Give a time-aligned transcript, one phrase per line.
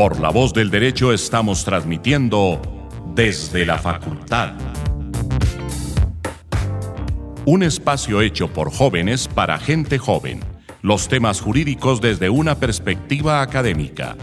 [0.00, 2.58] Por la voz del derecho estamos transmitiendo
[3.14, 4.54] desde la facultad.
[7.44, 10.40] Un espacio hecho por jóvenes para gente joven.
[10.80, 14.16] Los temas jurídicos desde una perspectiva académica.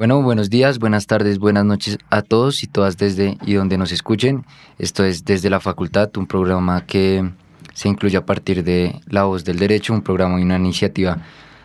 [0.00, 3.92] Bueno, buenos días, buenas tardes, buenas noches a todos y todas desde y donde nos
[3.92, 4.46] escuchen.
[4.78, 7.30] Esto es Desde la Facultad, un programa que
[7.74, 11.18] se incluye a partir de La Voz del Derecho, un programa y una iniciativa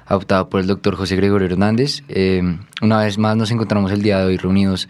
[0.05, 2.03] adoptada por el doctor José Gregorio Hernández.
[2.09, 2.41] Eh,
[2.81, 4.90] una vez más nos encontramos el día de hoy reunidos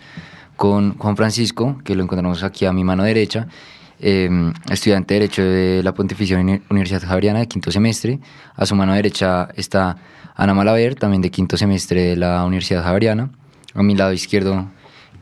[0.56, 3.48] con Juan Francisco, que lo encontramos aquí a mi mano derecha,
[4.00, 4.28] eh,
[4.72, 8.20] estudiante de Derecho de la Pontificia Universidad Javeriana de quinto semestre.
[8.56, 9.98] A su mano derecha está
[10.38, 13.30] Ana Malaver, también de quinto semestre de la Universidad Javeriana.
[13.74, 14.68] A mi lado izquierdo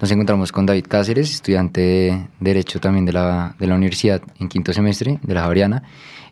[0.01, 4.49] nos encontramos con David Cáceres, estudiante de Derecho también de la, de la universidad en
[4.49, 5.83] quinto semestre de la Javeriana.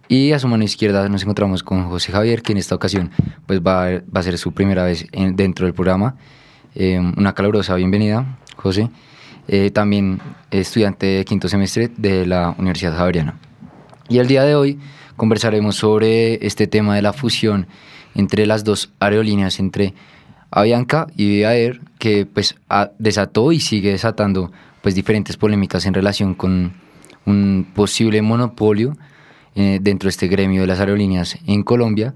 [0.08, 3.12] Y a su mano izquierda nos encontramos con José Javier, que en esta ocasión
[3.46, 6.16] pues va, a, va a ser su primera vez dentro del programa.
[6.74, 8.90] Eh, una calurosa bienvenida, José.
[9.48, 13.36] Eh, también estudiante de quinto semestre de la Universidad Javeriana.
[14.10, 14.80] Y el día de hoy
[15.18, 17.68] conversaremos sobre este tema de la fusión
[18.16, 19.94] entre las dos aerolíneas, entre
[20.52, 22.56] Avianca y Air, que pues
[23.00, 26.74] desató y sigue desatando pues diferentes polémicas en relación con
[27.26, 28.98] un posible monopolio
[29.56, 32.14] eh, dentro de este gremio de las aerolíneas en Colombia.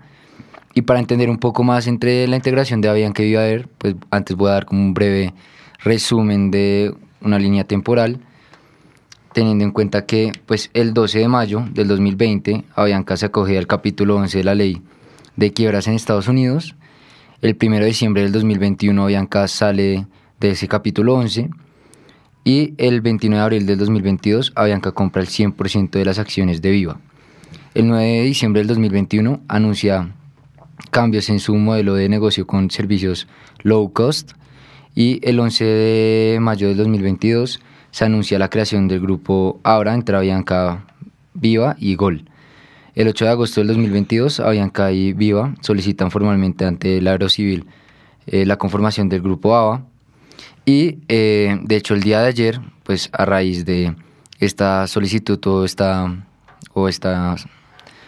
[0.74, 4.36] Y para entender un poco más entre la integración de Avianca y Air, pues antes
[4.36, 5.34] voy a dar como un breve
[5.80, 8.20] resumen de una línea temporal,
[9.32, 13.68] teniendo en cuenta que pues el 12 de mayo del 2020 Avianca se acogía al
[13.68, 14.82] capítulo 11 de la ley
[15.36, 16.76] de quiebras en Estados Unidos.
[17.42, 20.08] El 1 de diciembre del 2021 Bianca sale
[20.40, 21.50] de ese capítulo 11
[22.44, 26.72] y el 29 de abril del 2022 Avianca compra el 100% de las acciones de
[26.72, 27.00] Viva.
[27.74, 30.14] El 9 de diciembre del 2021 anuncia
[30.92, 33.28] cambios en su modelo de negocio con servicios
[33.64, 34.34] low cost
[34.94, 37.60] y el 11 de mayo del 2022
[37.92, 40.86] se anuncia la creación del grupo Abra entre Avianca
[41.34, 42.26] Viva y Gol.
[42.96, 47.66] El 8 de agosto del 2022, Avianca y Viva solicitan formalmente ante el Aerocivil
[48.26, 49.86] eh, la conformación del grupo AVA.
[50.66, 53.94] Y eh, de hecho, el día de ayer, pues a raíz de
[54.40, 56.26] esta solicitud o esta,
[56.74, 57.36] o esta,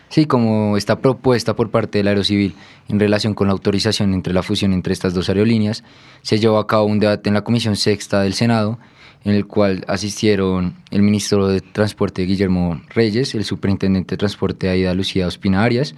[0.07, 2.55] sí, como esta propuesta por parte del Aerocivil
[2.87, 5.83] en relación con la autorización entre la fusión entre estas dos aerolíneas,
[6.21, 8.79] se llevó a cabo un debate en la Comisión Sexta del Senado
[9.27, 14.93] en el cual asistieron el ministro de Transporte Guillermo Reyes, el superintendente de Transporte Aida
[14.93, 15.95] Lucía Ospina Arias,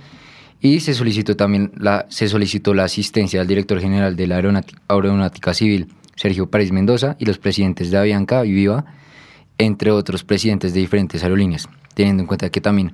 [0.62, 4.41] y se solicitó también la, se solicitó la asistencia del director general de la
[4.88, 8.85] Aeronáutica, Civil, Sergio Párez Mendoza, y los presidentes de Avianca y Viva,
[9.59, 12.94] entre otros presidentes de diferentes aerolíneas, teniendo en cuenta que también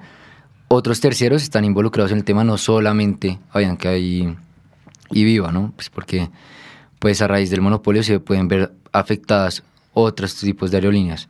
[0.67, 4.35] otros terceros están involucrados en el tema, no solamente Avianca y,
[5.12, 5.72] y Viva, ¿no?
[5.78, 6.29] Pues porque
[7.00, 9.63] pues a raíz del monopolio se pueden ver afectadas
[9.96, 11.28] otros tipos de aerolíneas.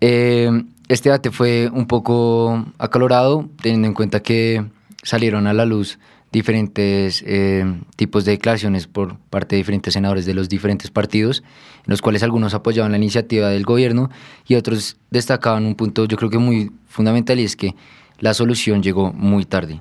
[0.00, 0.50] Eh,
[0.88, 4.64] este debate fue un poco acalorado, teniendo en cuenta que
[5.02, 5.98] salieron a la luz
[6.34, 11.44] diferentes eh, tipos de declaraciones por parte de diferentes senadores de los diferentes partidos,
[11.78, 14.10] en los cuales algunos apoyaban la iniciativa del gobierno
[14.48, 17.76] y otros destacaban un punto yo creo que muy fundamental y es que
[18.18, 19.80] la solución llegó muy tarde,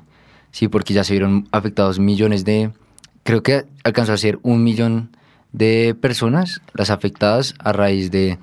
[0.51, 2.72] sí, porque ya se vieron afectados millones de,
[3.24, 5.09] creo que alcanzó a ser un millón
[5.53, 8.39] de personas, las afectadas a raíz de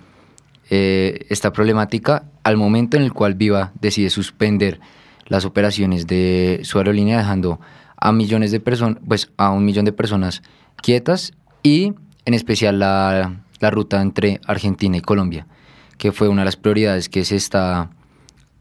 [0.70, 4.80] eh, esta problemática, al momento en el cual Viva decide suspender
[5.26, 7.60] las operaciones de su aerolínea, dejando
[7.96, 10.42] a millones de personas, pues a un millón de personas
[10.80, 11.32] quietas
[11.62, 11.92] y
[12.24, 15.46] en especial la, la, ruta entre Argentina y Colombia,
[15.98, 17.90] que fue una de las prioridades que se está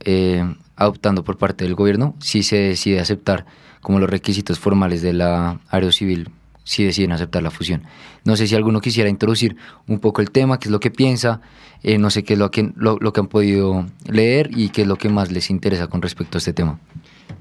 [0.02, 0.44] eh,
[0.76, 3.46] adoptando por parte del gobierno, si se decide aceptar
[3.82, 6.30] como los requisitos formales de la Aerocivil
[6.70, 7.82] si deciden aceptar la fusión.
[8.26, 9.58] No sé si alguno quisiera introducir
[9.88, 11.42] un poco el tema, qué es lo que piensa,
[11.82, 14.88] eh, no sé qué es lo que, lo, que han podido leer y qué es
[14.88, 16.78] lo que más les interesa con respecto a este tema.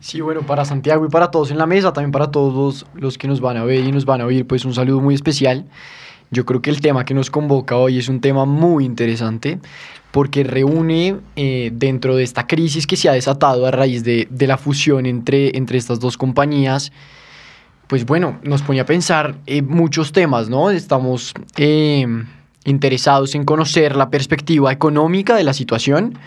[0.00, 3.28] Sí, bueno, para Santiago y para todos en la mesa, también para todos los que
[3.28, 5.66] nos van a ver y nos van a oír, pues un saludo muy especial.
[6.30, 9.58] Yo creo que el tema que nos convoca hoy es un tema muy interesante
[10.10, 14.46] porque reúne eh, dentro de esta crisis que se ha desatado a raíz de, de
[14.46, 16.92] la fusión entre, entre estas dos compañías,
[17.88, 20.70] pues bueno, nos pone a pensar en muchos temas, ¿no?
[20.70, 22.06] Estamos eh,
[22.64, 26.18] interesados en conocer la perspectiva económica de la situación,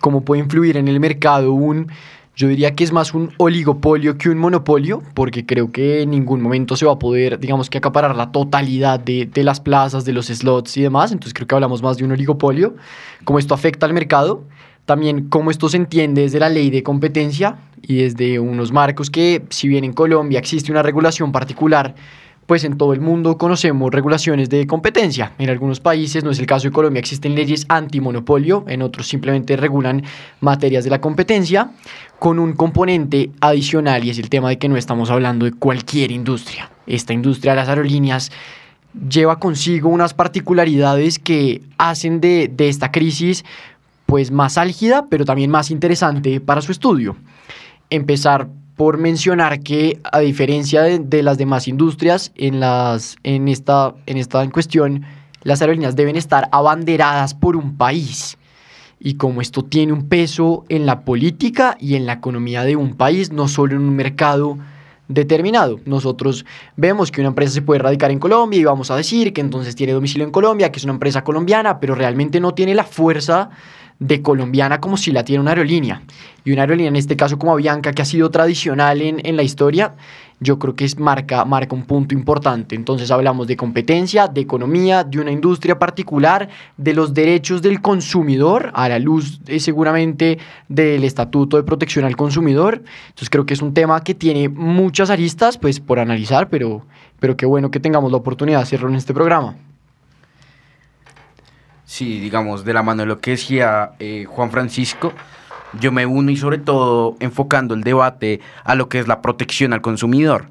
[0.00, 1.88] cómo puede influir en el mercado un,
[2.36, 6.40] yo diría que es más un oligopolio que un monopolio, porque creo que en ningún
[6.40, 10.12] momento se va a poder, digamos que acaparar la totalidad de, de las plazas, de
[10.12, 12.76] los slots y demás, entonces creo que hablamos más de un oligopolio,
[13.24, 14.44] cómo esto afecta al mercado,
[14.88, 19.42] también cómo esto se entiende desde la ley de competencia y desde unos marcos que,
[19.50, 21.94] si bien en Colombia existe una regulación particular,
[22.46, 25.34] pues en todo el mundo conocemos regulaciones de competencia.
[25.38, 29.58] En algunos países, no es el caso de Colombia, existen leyes antimonopolio, en otros simplemente
[29.58, 30.04] regulan
[30.40, 31.70] materias de la competencia,
[32.18, 36.12] con un componente adicional y es el tema de que no estamos hablando de cualquier
[36.12, 36.70] industria.
[36.86, 38.32] Esta industria de las aerolíneas
[39.06, 43.44] lleva consigo unas particularidades que hacen de, de esta crisis
[44.08, 47.14] pues más álgida, pero también más interesante para su estudio.
[47.90, 54.16] Empezar por mencionar que a diferencia de, las demás industrias, en, las, en, esta, en
[54.16, 55.04] esta en cuestión,
[55.42, 58.38] las aerolíneas deben estar abanderadas por un país.
[58.98, 62.94] Y como esto tiene un peso en la política y en la economía de un
[62.94, 64.56] país, no solo en un mercado
[65.08, 65.80] determinado.
[65.84, 66.46] Nosotros
[66.76, 69.76] vemos que una empresa se puede radicar en Colombia y vamos a decir que entonces
[69.76, 73.50] tiene domicilio en Colombia, que es una empresa colombiana, pero realmente no tiene la fuerza
[73.98, 76.02] de colombiana como si la tiene una aerolínea.
[76.44, 79.42] Y una aerolínea, en este caso como Avianca, que ha sido tradicional en, en la
[79.42, 79.94] historia,
[80.40, 82.76] yo creo que es marca, marca un punto importante.
[82.76, 88.70] Entonces hablamos de competencia, de economía, de una industria particular, de los derechos del consumidor,
[88.74, 92.82] a la luz eh, seguramente del Estatuto de Protección al Consumidor.
[93.08, 96.86] Entonces creo que es un tema que tiene muchas aristas pues por analizar, pero,
[97.18, 99.56] pero qué bueno que tengamos la oportunidad de hacerlo en este programa.
[101.88, 105.14] Sí, digamos, de la mano de lo que decía eh, Juan Francisco,
[105.80, 109.72] yo me uno y sobre todo enfocando el debate a lo que es la protección
[109.72, 110.44] al consumidor,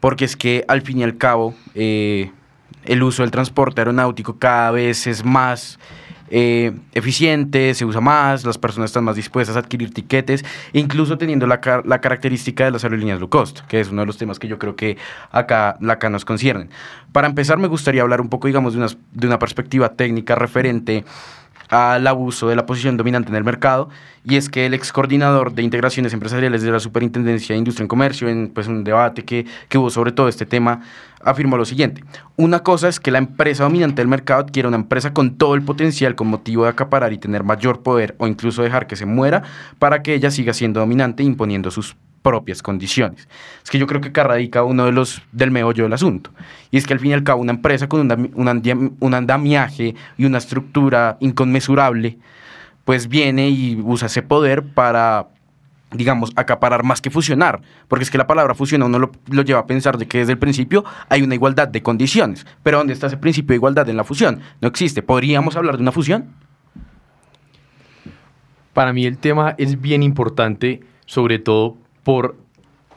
[0.00, 2.30] porque es que al fin y al cabo eh,
[2.86, 5.78] el uso del transporte aeronáutico cada vez es más
[6.30, 11.46] eh, eficiente, se usa más, las personas están más dispuestas a adquirir tiquetes, incluso teniendo
[11.46, 14.48] la, la, característica de las aerolíneas low cost, que es uno de los temas que
[14.48, 14.96] yo creo que
[15.32, 16.70] acá, acá nos conciernen.
[17.12, 21.04] Para empezar, me gustaría hablar un poco, digamos, de una, de una perspectiva técnica referente
[21.70, 23.88] al abuso de la posición dominante en el mercado,
[24.24, 27.88] y es que el ex coordinador de integraciones empresariales de la Superintendencia de Industria y
[27.88, 30.82] Comercio, en pues, un debate que, que hubo sobre todo este tema,
[31.22, 32.02] afirmó lo siguiente.
[32.36, 35.62] Una cosa es que la empresa dominante del mercado adquiera una empresa con todo el
[35.62, 39.42] potencial con motivo de acaparar y tener mayor poder o incluso dejar que se muera
[39.78, 43.28] para que ella siga siendo dominante imponiendo sus propias condiciones.
[43.62, 46.30] Es que yo creo que acá radica uno de los del meollo del asunto.
[46.70, 50.24] Y es que al fin y al cabo una empresa con un, un andamiaje y
[50.24, 52.18] una estructura inconmensurable,
[52.84, 55.28] pues viene y usa ese poder para
[55.92, 59.60] digamos, acaparar más que fusionar, porque es que la palabra fusionar uno lo, lo, lleva
[59.60, 63.08] a pensar de que desde el principio hay una igualdad de condiciones, pero ¿dónde está
[63.08, 64.40] ese principio de igualdad en la fusión?
[64.60, 65.02] No existe.
[65.02, 66.28] ¿Podríamos hablar de una fusión?
[68.72, 72.36] Para mí el tema es bien importante, sobre todo por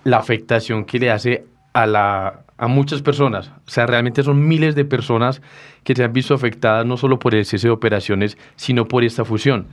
[0.03, 3.51] la afectación que le hace a, la, a muchas personas.
[3.67, 5.41] O sea, realmente son miles de personas
[5.83, 9.25] que se han visto afectadas no solo por el cese de operaciones, sino por esta
[9.25, 9.67] fusión.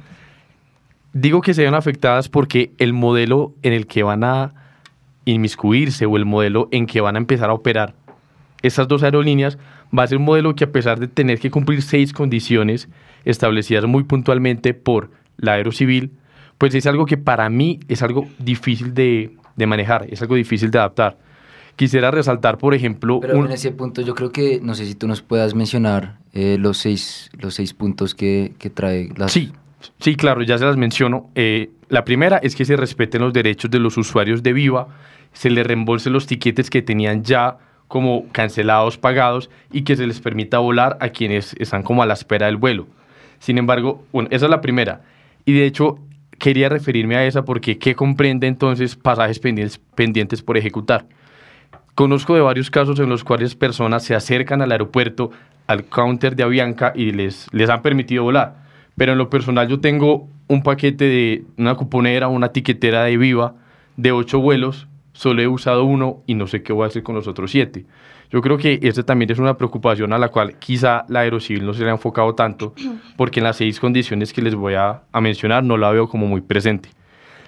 [1.12, 4.54] Digo que se ven afectadas porque el modelo en el que van a
[5.24, 7.94] inmiscuirse o el modelo en que van a empezar a operar
[8.62, 9.58] estas dos aerolíneas
[9.96, 12.88] va a ser un modelo que a pesar de tener que cumplir seis condiciones
[13.24, 16.12] establecidas muy puntualmente por la Aerocivil,
[16.60, 20.78] pues es algo que para mí es algo difícil de, manejar, es algo difícil de
[20.78, 21.16] adaptar.
[21.74, 23.18] Quisiera resaltar, por ejemplo...
[23.18, 26.58] Pero en ese punto yo creo que, no sé si tú nos puedas mencionar eh,
[26.60, 29.28] los, seis, los seis puntos que, trae la...
[29.28, 29.52] Sí,
[30.00, 31.30] sí, claro, ya se las menciono.
[31.34, 34.88] Eh, la primera es que se respeten los derechos de los usuarios de Viva,
[35.32, 37.56] se les reembolsen los tiquetes que tenían ya
[37.88, 42.12] como cancelados, pagados, y que se les permita volar a quienes están como a la
[42.12, 42.86] espera del vuelo.
[43.38, 45.00] Sin embargo, bueno, esa es la primera.
[45.46, 45.98] Y de hecho,
[46.40, 51.06] quería referirme a esa porque ¿qué comprende entonces pasajes pendientes, por ejecutar?
[51.94, 55.30] Conozco de varios casos en los cuales personas se acercan al aeropuerto,
[55.68, 58.56] al counter de Avianca y les, les han permitido volar.
[58.96, 63.54] Pero en lo personal yo tengo un paquete de una cuponera, una tiquetera de Viva
[63.96, 67.14] de ocho vuelos, solo he usado uno y no sé qué voy a hacer con
[67.14, 67.84] los otros siete.
[68.30, 71.74] Yo creo que esta también es una preocupación a la cual quizá la Aerocivil no
[71.74, 72.74] se le ha enfocado tanto,
[73.16, 76.40] porque en las seis condiciones que les voy a, mencionar no la veo como muy
[76.40, 76.90] presente.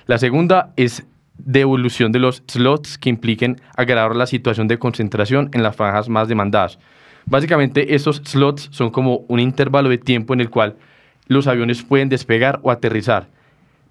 [0.06, 1.06] La segunda es
[1.38, 6.28] devolución de los slots que impliquen agravar la situación de concentración en las franjas más
[6.28, 6.78] demandadas.
[7.26, 10.76] Básicamente, esos slots son como un intervalo de tiempo en el cual
[11.28, 13.28] los aviones pueden despegar o aterrizar.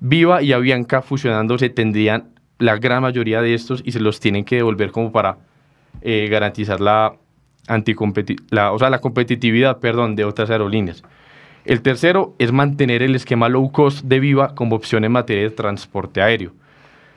[0.01, 4.57] Viva y Avianca fusionándose tendrían la gran mayoría de estos y se los tienen que
[4.57, 5.37] devolver como para
[6.01, 7.15] eh, garantizar la,
[8.49, 11.03] la, o sea, la competitividad perdón, de otras aerolíneas.
[11.63, 15.51] El tercero es mantener el esquema low cost de Viva como opción en materia de
[15.51, 16.53] transporte aéreo.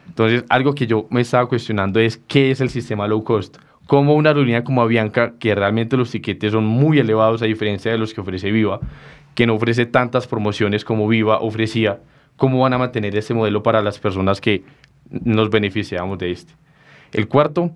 [0.06, 3.56] Entonces, algo que yo me estaba cuestionando es qué es el sistema low cost.
[3.86, 7.98] Como una aerolínea como Avianca, que realmente los tiquetes son muy elevados a diferencia de
[7.98, 8.80] los que ofrece Viva,
[9.34, 12.00] que no ofrece tantas promociones como Viva ofrecía,
[12.36, 14.62] cómo van a mantener ese modelo para las personas que
[15.10, 16.52] nos beneficiamos de este.
[17.12, 17.70] El cuarto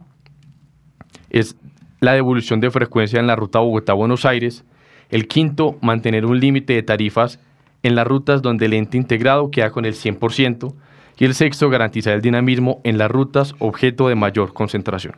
[1.30, 1.56] es
[2.00, 4.64] la devolución de frecuencia en la ruta Bogotá-Buenos Aires.
[5.10, 7.38] El quinto, mantener un límite de tarifas
[7.82, 10.74] en las rutas donde el ente integrado queda con el 100%.
[11.18, 15.14] Y el sexto, garantizar el dinamismo en las rutas objeto de mayor concentración.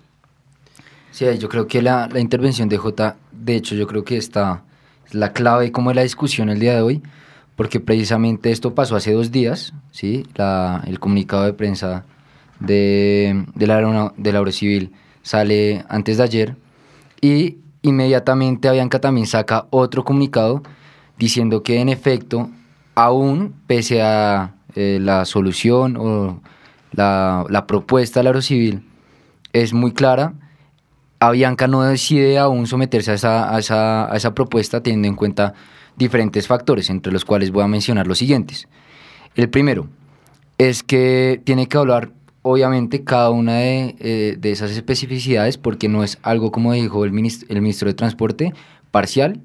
[1.11, 4.63] Sí, yo creo que la, la intervención de J, de hecho, yo creo que está
[5.13, 7.03] la clave como de la discusión el día de hoy,
[7.57, 10.27] porque precisamente esto pasó hace dos días, ¿sí?
[10.37, 12.05] La, el comunicado de prensa
[12.61, 16.57] de, de, la, de la Civil sale antes de ayer
[17.21, 20.63] y inmediatamente Avianca también saca otro comunicado
[21.19, 22.51] diciendo que en efecto,
[22.95, 26.41] aún pese a eh, la solución o
[26.93, 28.87] la, la propuesta del Civil
[29.53, 30.35] es muy clara,
[31.21, 35.53] Avianca no decide aún someterse a esa, a, esa, a esa, propuesta teniendo en cuenta
[35.97, 38.69] diferentes factores, entre los cuales voy a mencionar los siguientes.
[39.35, 39.89] El primero
[40.57, 42.11] es que tiene que hablar,
[42.43, 47.13] obviamente, cada una de, eh, de esas especificidades, porque no es algo, como dijo el
[47.13, 48.55] ministro, el ministro de Transporte,
[48.91, 49.41] parcial,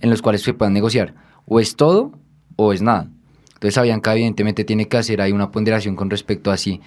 [0.00, 1.14] en los cuales se puedan negociar.
[1.46, 2.12] O es todo
[2.56, 3.08] o es nada.
[3.54, 6.80] Entonces, Avianca, evidentemente, tiene que hacer ahí una ponderación con respecto a si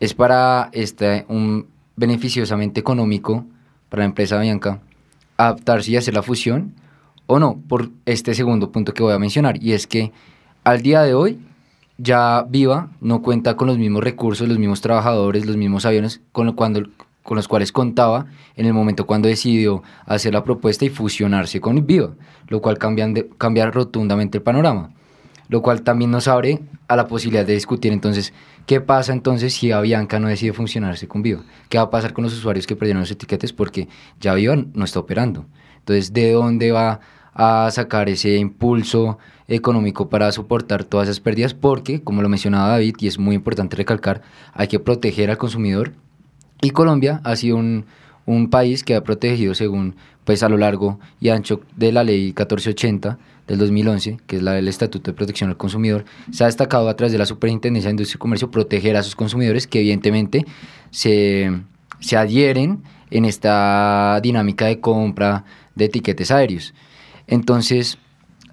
[0.00, 3.44] es para este, un beneficiosamente económico
[3.88, 4.80] para la empresa Bianca
[5.36, 6.74] adaptarse y hacer la fusión
[7.26, 10.12] o no, por este segundo punto que voy a mencionar, y es que
[10.64, 11.38] al día de hoy
[12.00, 16.46] ya Viva no cuenta con los mismos recursos, los mismos trabajadores, los mismos aviones con,
[16.46, 18.26] los cuales contaba
[18.56, 22.14] en el momento cuando decidió hacer la propuesta y fusionarse con Viva,
[22.48, 23.06] lo cual cambia,
[23.38, 24.90] cambia rotundamente el panorama
[25.50, 28.32] lo cual también nos abre a la posibilidad de discutir entonces
[28.66, 32.22] qué pasa entonces si Avianca no decide funcionarse con Viva, qué va a pasar con
[32.22, 33.88] los usuarios que perdieron los etiquetes porque
[34.20, 35.46] ya Viva no está operando.
[35.78, 37.00] Entonces, ¿de dónde va
[37.34, 39.18] a sacar ese impulso
[39.50, 41.54] económico para soportar todas esas pérdidas?
[41.54, 44.22] Porque, como lo mencionaba David, y es muy importante recalcar,
[44.54, 45.92] hay que proteger al consumidor
[46.62, 47.84] y Colombia ha sido un,
[48.26, 52.26] un país que ha protegido según pues a lo largo y ancho de la ley
[52.26, 56.88] 1480 del 2011, que es la del Estatuto de Protección al Consumidor, se ha destacado
[56.88, 60.44] a través de la Superintendencia de Industria y Comercio proteger a sus consumidores que evidentemente
[60.90, 61.50] se,
[61.98, 66.74] se adhieren en esta dinámica de compra de etiquetes aéreos.
[67.26, 67.98] Entonces,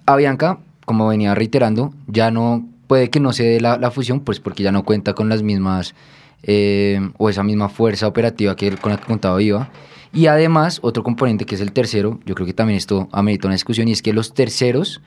[0.04, 4.64] Avianca, como venía reiterando, ya no puede que no se dé la, fusión, pues porque
[4.64, 5.94] ya no cuenta con las mismas
[6.42, 9.70] eh, o esa misma fuerza operativa que con la que contaba IVA
[10.12, 13.54] y además, otro componente que es el tercero, yo creo que también esto amerita una
[13.54, 15.02] discusión, y es que los terceros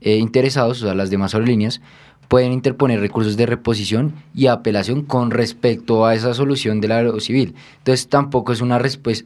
[0.00, 1.80] eh, interesados, o sea, las demás aerolíneas,
[2.28, 7.54] pueden interponer recursos de reposición y apelación con respecto a esa solución del aero civil.
[7.78, 8.80] Entonces, tampoco es una,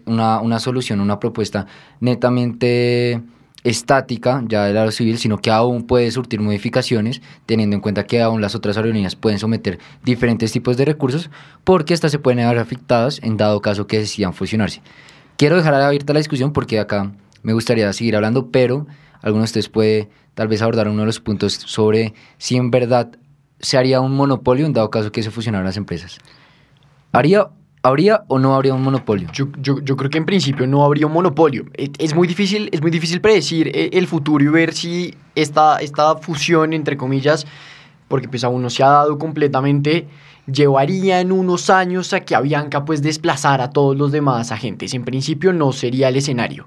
[0.07, 1.67] una, una solución, una propuesta
[2.01, 3.23] netamente
[3.65, 8.23] estática ya del aero civil, sino que aún puede surtir modificaciones, teniendo en cuenta que
[8.23, 11.31] aún las otras aerolíneas pueden someter diferentes tipos de recursos,
[11.65, 14.81] porque estas se pueden ver afectadas en dado caso que decidan fusionarse.
[15.37, 17.13] Quiero dejar abierta la discusión porque acá
[17.43, 18.87] me gustaría seguir hablando, pero
[19.23, 23.11] alguno de ustedes puede tal vez abordar uno de los puntos sobre si en verdad
[23.61, 26.19] se haría un monopolio en dado caso que se fusionaran las empresas.
[27.13, 27.49] ¿Haría,
[27.83, 29.29] ¿Habría o no habría un monopolio?
[29.33, 31.67] Yo, yo, yo, creo que en principio no habría un monopolio.
[31.75, 35.79] E, es muy difícil, es muy difícil predecir eh, el futuro y ver si esta,
[35.79, 37.47] esta fusión, entre comillas,
[38.09, 40.09] porque pues aún no se ha dado completamente,
[40.53, 44.95] llevaría en unos años a que Avianca pues desplazara a todos los demás agentes.
[44.95, 46.67] En principio no sería el escenario.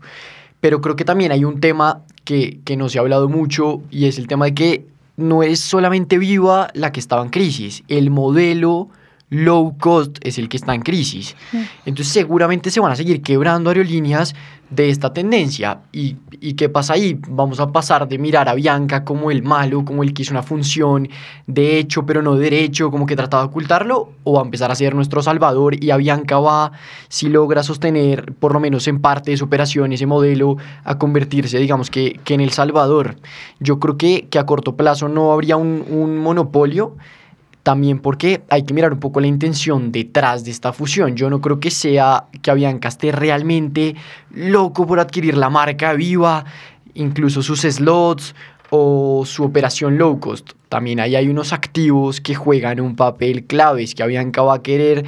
[0.62, 4.06] Pero creo que también hay un tema que, que no se ha hablado mucho y
[4.06, 4.86] es el tema de que
[5.18, 7.84] no es solamente Viva la que estaba en crisis.
[7.88, 8.90] El modelo
[9.32, 11.36] low cost es el que está en crisis.
[11.52, 11.58] Mm.
[11.86, 14.36] Entonces seguramente se van a seguir quebrando aerolíneas
[14.70, 15.80] de esta tendencia.
[15.92, 17.18] ¿Y, ¿Y, qué pasa ahí?
[17.30, 20.44] Vamos a pasar de mirar a Bianca como el malo, como el que hizo una
[20.44, 21.10] función
[21.48, 24.96] de hecho pero no derecho, como que trataba de ocultarlo, o a empezar a ser
[24.96, 26.72] nuestro salvador y a Bianca va,
[27.08, 31.58] si logra sostener por lo menos en parte de su operación ese modelo, a convertirse,
[31.58, 33.16] digamos que, que en el salvador.
[33.60, 36.96] Yo creo que, que a corto plazo no habría un, un monopolio
[37.64, 41.16] también porque hay que mirar un poco la intención detrás de esta fusión.
[41.16, 43.96] Yo no creo que sea que Avianca esté realmente
[44.32, 46.46] loco por adquirir la marca viva,
[46.94, 48.36] incluso sus slots
[48.70, 50.52] o su operación low cost.
[50.70, 54.62] También ahí hay unos activos que juegan un papel clave, es que Avianca va a
[54.62, 55.06] querer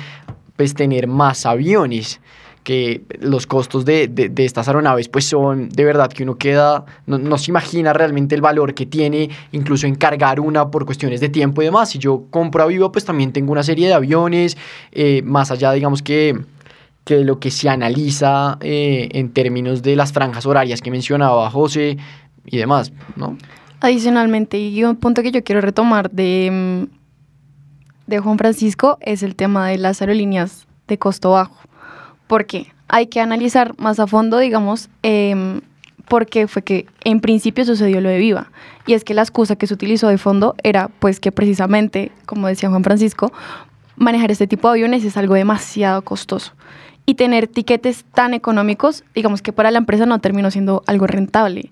[0.55, 2.19] pues, tener más aviones
[2.63, 7.37] que los costos de, de, estas aeronaves pues son de verdad que uno queda, no,
[7.37, 11.61] se imagina realmente el valor que tiene incluso en cargar una por cuestiones de tiempo
[11.61, 11.89] y demás.
[11.89, 14.57] Si yo compro a Viva pues también tengo una serie de aviones,
[14.91, 16.39] eh, más allá digamos que,
[17.03, 21.97] que lo que se analiza eh, en términos de las franjas horarias que mencionaba José
[22.45, 23.37] y demás, ¿no?
[23.81, 29.35] Adicionalmente, y un punto que yo quiero retomar de, mm, de Juan Francisco es el
[29.35, 31.57] tema de las aerolíneas de costo bajo.
[32.27, 35.61] Porque Hay que analizar más a fondo, digamos, eh,
[36.07, 38.51] por qué fue que en principio sucedió lo de Viva.
[38.85, 42.47] Y es que la excusa que se utilizó de fondo era pues que precisamente, como
[42.47, 43.31] decía Juan Francisco,
[43.95, 46.53] manejar este tipo de aviones es algo demasiado costoso.
[47.05, 51.69] Y tener tiquetes tan económicos, digamos que para la empresa no terminó siendo algo rentable.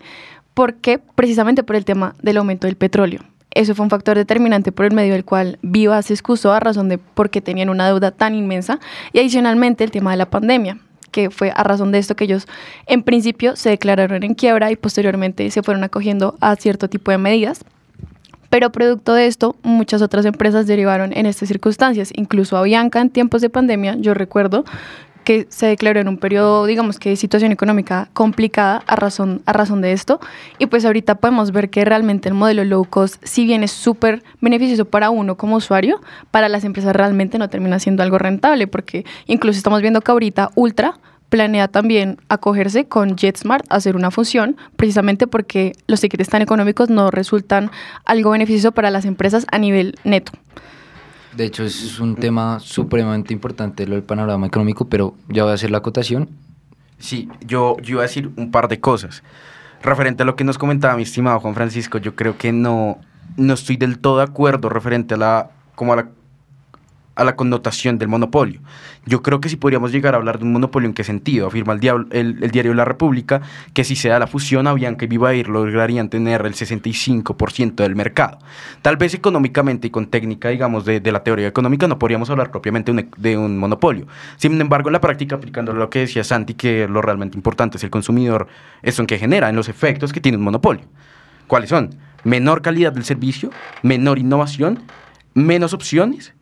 [0.54, 1.00] ¿Por qué?
[1.00, 3.22] Precisamente por el tema del aumento del petróleo.
[3.54, 6.90] Eso fue un factor determinante por el medio del cual Viva se excusó a razón
[6.90, 8.80] de por qué tenían una deuda tan inmensa
[9.14, 10.78] y adicionalmente el tema de la pandemia
[11.12, 12.48] que fue a razón de esto que ellos
[12.88, 17.18] en principio se declararon en quiebra y posteriormente se fueron acogiendo a cierto tipo de
[17.18, 17.64] medidas.
[18.50, 22.12] Pero producto de esto, muchas otras empresas derivaron en estas circunstancias.
[22.16, 24.66] Incluso Avianca en tiempos de pandemia, yo recuerdo
[25.32, 29.54] que se declaró en un periodo, digamos que de situación económica complicada a razón, a
[29.54, 30.20] razón de esto.
[30.60, 34.24] Y pues ahorita podemos ver que realmente el modelo low cost, si bien es súper
[34.42, 39.06] beneficioso para uno como usuario, para las empresas realmente no termina siendo algo rentable, porque
[39.26, 40.96] incluso estamos viendo que ahorita Ultra
[41.30, 46.90] planea también acogerse con JetSmart a hacer una función, precisamente porque los tickets tan económicos
[46.90, 47.72] no resultan
[48.04, 50.34] algo beneficioso para las empresas a nivel neto.
[51.36, 55.56] De hecho, es un tema supremamente importante lo del panorama económico, pero ya voy a
[55.56, 56.30] hacer la acotación.
[57.00, 59.24] Sí, yo, yo iba a decir un par de cosas.
[59.82, 63.00] Referente a lo que nos comentaba mi estimado Juan Francisco, yo creo que no,
[63.38, 66.10] no estoy del todo de acuerdo referente a la, como a la
[67.16, 68.62] a la connotación del monopolio.
[69.06, 71.48] Yo creo que sí podríamos llegar a hablar de un monopolio en qué sentido.
[71.48, 73.42] Afirma el, el, diario La República
[73.74, 77.96] que si se da la fusión, Avianca y Viva Air lograrían tener el 65% del
[77.96, 78.40] mercado.
[78.82, 82.94] Tal vez económicamente y con técnica, digamos, de, la teoría económica no podríamos hablar propiamente
[83.18, 84.08] de un monopolio.
[84.38, 87.84] Sin embargo, en la práctica, aplicando lo que decía Santi, que lo realmente importante es
[87.84, 88.48] el consumidor,
[88.82, 90.86] eso en que genera, en los efectos que tiene un monopolio.
[91.48, 91.96] ¿Cuáles son?
[92.24, 93.50] Menor calidad del servicio,
[93.82, 94.84] menor innovación,
[95.34, 96.34] menos opciones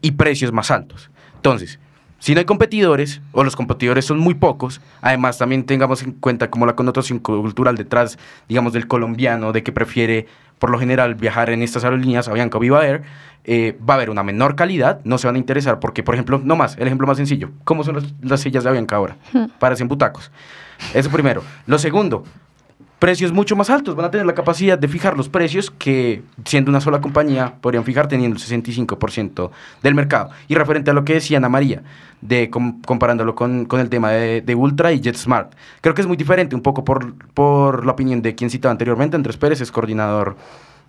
[0.00, 1.10] y precios más altos.
[1.36, 1.78] Entonces,
[2.18, 6.50] si no hay competidores o los competidores son muy pocos, además también tengamos en cuenta
[6.50, 10.26] como la connotación cultural detrás, digamos, del colombiano, de que prefiere
[10.58, 13.02] por lo general viajar en estas aerolíneas, Avianca o Viva Air,
[13.44, 16.40] eh, va a haber una menor calidad, no se van a interesar, porque, por ejemplo,
[16.42, 19.16] no más, el ejemplo más sencillo, ¿cómo son las, sillas de Avianca ahora?
[19.32, 19.46] Hmm.
[19.60, 20.32] Parecen butacos.
[20.94, 21.42] Eso primero.
[21.66, 22.24] Lo segundo,
[22.98, 23.94] precios mucho más altos.
[23.94, 27.84] Van a tener la capacidad de fijar los precios que, siendo una sola compañía, podrían
[27.84, 29.50] fijar teniendo el 65%
[29.82, 30.30] del mercado.
[30.48, 31.82] Y referente a lo que decía Ana María,
[32.20, 36.16] de comparándolo con, con, el tema de, de, Ultra y JetSmart, creo que es muy
[36.16, 40.36] diferente, un poco por, por la opinión de quien citaba anteriormente, Andrés Pérez, es coordinador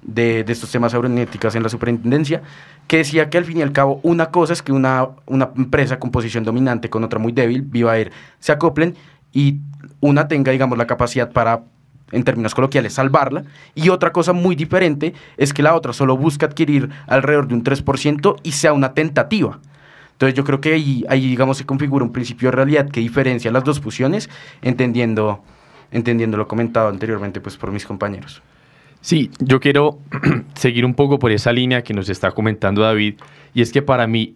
[0.01, 2.41] de, de, estos temas aeronáuticas en la superintendencia,
[2.87, 5.99] que decía que al fin y al cabo una cosa es que una, una empresa
[5.99, 8.95] con posición dominante con otra muy débil, Viva Air, se acoplen
[9.31, 9.59] y
[9.99, 11.63] una tenga, digamos, la capacidad para
[12.11, 13.43] en términos coloquiales, salvarla.
[13.75, 17.63] Y otra cosa muy diferente es que la otra solo busca adquirir alrededor de un
[17.63, 19.59] 3% y sea una tentativa.
[20.13, 23.51] Entonces yo creo que ahí, ahí, digamos, se configura un principio de realidad que diferencia
[23.51, 24.29] las dos fusiones,
[24.61, 25.43] entendiendo,
[25.91, 28.41] entendiendo lo comentado anteriormente pues, por mis compañeros.
[28.99, 29.99] Sí, yo quiero
[30.55, 33.15] seguir un poco por esa línea que nos está comentando David,
[33.53, 34.35] y es que para mí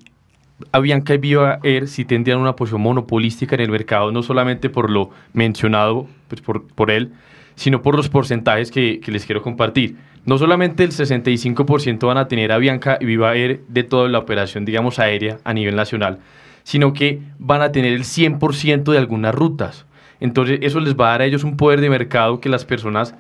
[0.72, 4.90] Avianca y Viva Air sí tendrían una posición monopolística en el mercado, no solamente por
[4.90, 7.12] lo mencionado pues por, por él,
[7.56, 9.98] sino por los porcentajes que, les quiero compartir.
[10.26, 14.66] No solamente el 65% van a tener Avianca y Viva Air de toda la operación,
[14.66, 16.20] digamos, aérea a nivel nacional,
[16.64, 19.86] sino que van a tener el 100% de algunas rutas.
[20.20, 23.16] Entonces, eso les va a dar a ellos un poder de mercado que las personas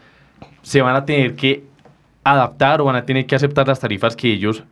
[0.62, 1.64] se van a tener que
[2.24, 4.64] adaptar o van a tener que aceptar las tarifas que ellos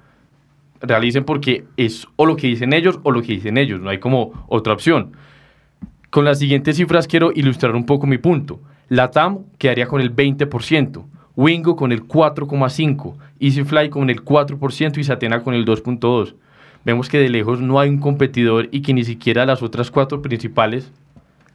[0.82, 4.00] realicen porque es o lo que dicen ellos o lo que dicen ellos, no hay
[4.00, 5.14] como otra opción.
[6.10, 8.60] Con las siguientes cifras quiero ilustrar un poco mi punto.
[8.92, 11.06] La TAM quedaría con el 20%,
[11.38, 16.36] Wingo con el 4,5%, EasyFly con el 4% y Satena con el 2,2%.
[16.84, 20.22] Vemos que de lejos no hay un competidor y que ni siquiera las otras cuatro
[20.22, 20.92] principales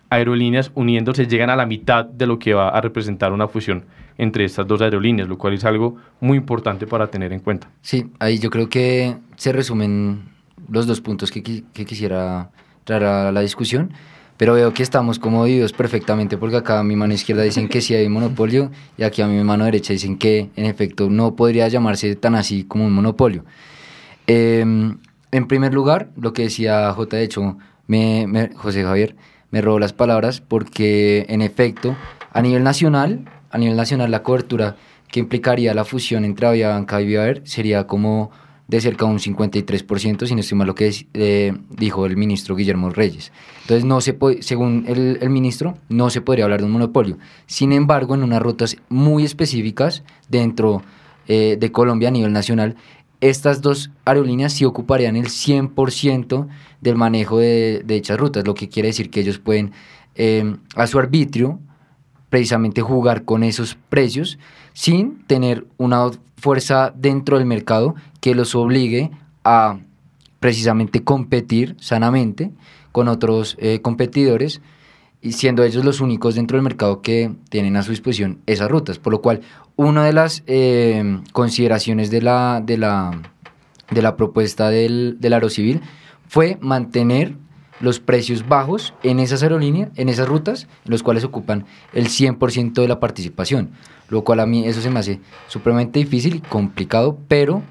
[0.09, 3.85] aerolíneas uniéndose llegan a la mitad de lo que va a representar una fusión
[4.17, 7.69] entre estas dos aerolíneas, lo cual es algo muy importante para tener en cuenta.
[7.83, 10.23] Sí, ahí yo creo que se resumen
[10.71, 12.49] los dos puntos que, que quisiera
[12.85, 13.93] traer a la discusión.
[14.37, 17.81] Pero veo que estamos como divididos perfectamente porque acá a mi mano izquierda dicen que
[17.81, 21.69] sí hay monopolio y aquí a mi mano derecha dicen que en efecto no podría
[21.69, 23.45] llamarse tan así como un monopolio.
[24.27, 24.99] Em,
[25.33, 29.17] en primer lugar, lo que decía J, de hecho, me, José Javier
[29.51, 31.97] me robó las palabras porque en efecto
[32.33, 34.77] a nivel nacional, a nivel nacional la cobertura
[35.09, 38.31] que implicaría la fusión entre Avianca y Viva sería como
[38.69, 42.57] de cerca de un 53%, si no estoy mal lo que eh, dijo el ministro
[42.57, 43.33] Guillermo Reyes.
[43.63, 47.19] Entonces, no se puede, según el, el, ministro, no se podría hablar de un monopolio.
[47.47, 50.83] Sin embargo, en unas rutas muy específicas dentro
[51.29, 52.77] eh, de Colombia a nivel nacional,
[53.21, 56.49] estas dos aerolíneas sí ocuparían el 100%
[56.81, 59.73] del manejo de, dichas rutas, lo que quiere decir que ellos pueden,
[60.15, 61.59] eh, a su arbitrio,
[62.29, 64.39] precisamente jugar con esos precios
[64.77, 69.11] sin tener una fuerza dentro del mercado que los obligue
[69.43, 69.79] a
[70.39, 72.51] precisamente competir sanamente
[72.93, 74.61] con otros eh, competidores
[75.23, 78.99] y siendo ellos los únicos dentro del mercado que tienen a su disposición esas rutas,
[78.99, 79.41] por lo cual
[79.77, 83.23] una de las eh, consideraciones de la, de la,
[83.91, 85.81] de la propuesta del, del Aerocivil
[86.29, 87.35] fue mantener
[87.81, 92.73] los precios bajos en esas aerolíneas, en esas rutas, en los cuales ocupan el 100%
[92.75, 93.71] de la participación,
[94.09, 97.63] lo cual a mí eso se me hace supremamente difícil y complicado, pero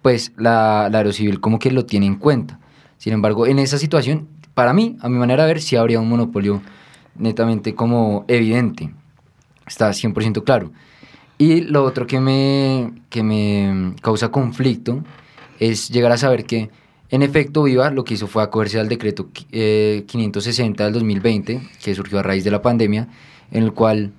[0.00, 2.58] pues la, la Aerocivil como que lo tiene en cuenta.
[2.98, 6.08] Sin embargo, en esa situación, para mí, a mi manera de ver, sí habría un
[6.08, 6.62] monopolio
[7.16, 8.92] netamente como evidente,
[9.66, 10.72] está 100% claro.
[11.38, 15.02] Y lo otro que me, que me causa conflicto
[15.58, 16.70] es llegar a saber que
[17.12, 21.94] en efecto, Viva lo que hizo fue acogerse al decreto 560 eh, del 2020, que
[21.94, 23.06] surgió a raíz de la pandemia,
[23.50, 24.14] en el cual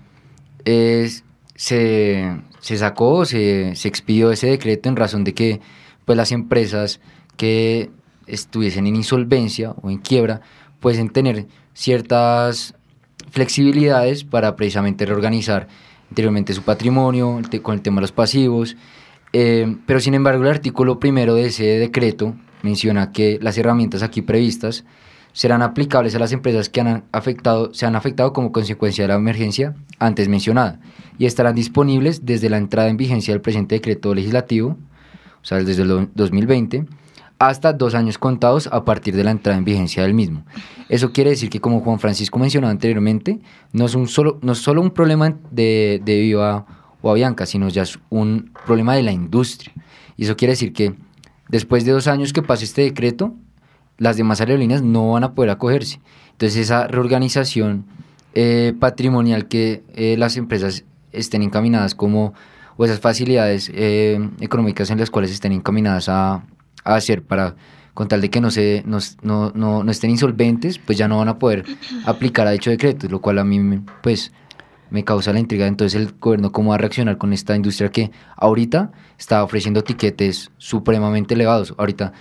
[1.56, 5.60] se, sacó, se, se, expidió ese decreto en razón de que
[6.06, 7.00] pues, las empresas
[7.36, 7.90] que
[8.28, 10.42] estuviesen en insolvencia o en quiebra
[10.80, 12.76] pueden tener ciertas
[13.32, 15.68] flexibilidades para precisamente reorganizar
[16.12, 18.78] anteriormente su patrimonio, con el tema de los pasivos,
[19.34, 24.22] eh, pero sin embargo el artículo primero de ese decreto menciona que las herramientas aquí
[24.22, 24.84] previstas
[25.34, 29.16] serán aplicables a las empresas que han afectado, se han afectado como consecuencia de la
[29.16, 30.80] emergencia antes mencionada
[31.18, 34.78] y estarán disponibles desde la entrada en vigencia del presente decreto legislativo,
[35.42, 36.86] o sea, desde el 2020,
[37.40, 40.46] hasta dos años contados a partir de la entrada en vigencia del mismo.
[40.88, 43.40] Eso quiere decir que, como Juan Francisco mencionó anteriormente,
[43.74, 46.66] no es, un solo, no es solo un problema de, de Viva
[47.02, 49.74] o Avianca, sino ya es un problema de la industria.
[50.16, 50.96] Y eso quiere decir que
[51.50, 53.34] Después de dos años que pase este decreto,
[53.98, 56.00] las demás aerolíneas no van a poder acogerse.
[56.32, 57.86] Entonces esa reorganización
[58.34, 62.34] eh, patrimonial que eh, las empresas estén encaminadas como,
[62.78, 66.44] o esas facilidades eh, económicas en las cuales estén encaminadas a,
[66.84, 67.56] a, hacer para,
[67.94, 69.52] con tal de que no, se, no, no,
[69.84, 71.64] no, estén insolventes, pues ya no van a poder
[72.06, 74.32] aplicar a dicho decreto, lo cual a mí, pues,
[74.94, 78.12] me causa la intriga entonces el gobierno cómo va a reaccionar con esta industria que
[78.38, 81.74] ahorita está ofreciendo tiquetes supremamente elevados.
[81.80, 82.14] Ahorita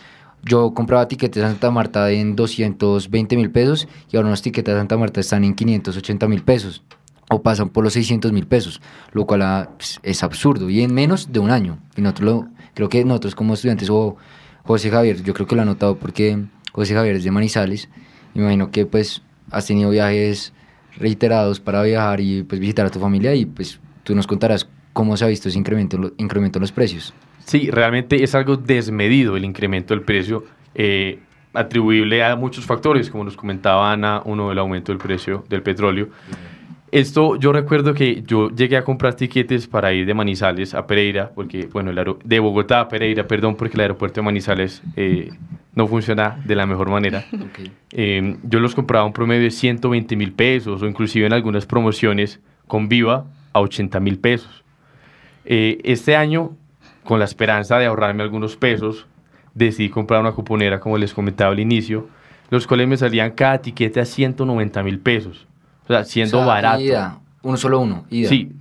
[0.42, 4.78] yo compraba tiquetes a Santa Marta en 220 mil pesos y ahora unos tiquetes a
[4.78, 6.82] Santa Marta están en 580 mil pesos
[7.30, 8.80] o pasan por los 600 mil pesos,
[9.12, 11.78] lo cual ah, pues, es absurdo y en menos de un año.
[11.94, 14.16] Y nosotros creo que nosotros como estudiantes o
[14.64, 17.90] José Javier, yo creo que lo ha notado porque José Javier es de Manizales,
[18.32, 20.54] me imagino que pues has tenido viajes
[20.96, 25.16] reiterados para viajar y pues visitar a tu familia y pues tú nos contarás cómo
[25.16, 27.14] se ha visto ese incremento, incremento en los precios.
[27.44, 31.18] Sí, realmente es algo desmedido el incremento del precio, eh,
[31.54, 36.08] atribuible a muchos factores, como nos comentaba Ana, uno del aumento del precio del petróleo.
[36.92, 41.30] Esto yo recuerdo que yo llegué a comprar tiquetes para ir de Manizales a Pereira,
[41.34, 45.30] porque, bueno, el de Bogotá a Pereira, perdón, porque el aeropuerto de Manizales eh,
[45.74, 47.24] no funciona de la mejor manera.
[47.94, 51.66] Em, yo los compraba a un promedio de 120 mil pesos o inclusive en algunas
[51.66, 54.62] promociones con Viva a 80 mil pesos.
[55.46, 56.56] Eh, este año,
[57.04, 59.06] con la esperanza de ahorrarme algunos pesos,
[59.54, 62.08] decidí comprar una cuponera, como les comentaba al inicio,
[62.50, 65.46] los cuales me salían cada tiquete a 190 mil pesos.
[65.92, 67.20] O sea, siendo barato.
[67.44, 68.52] Uno solo uno, Sí,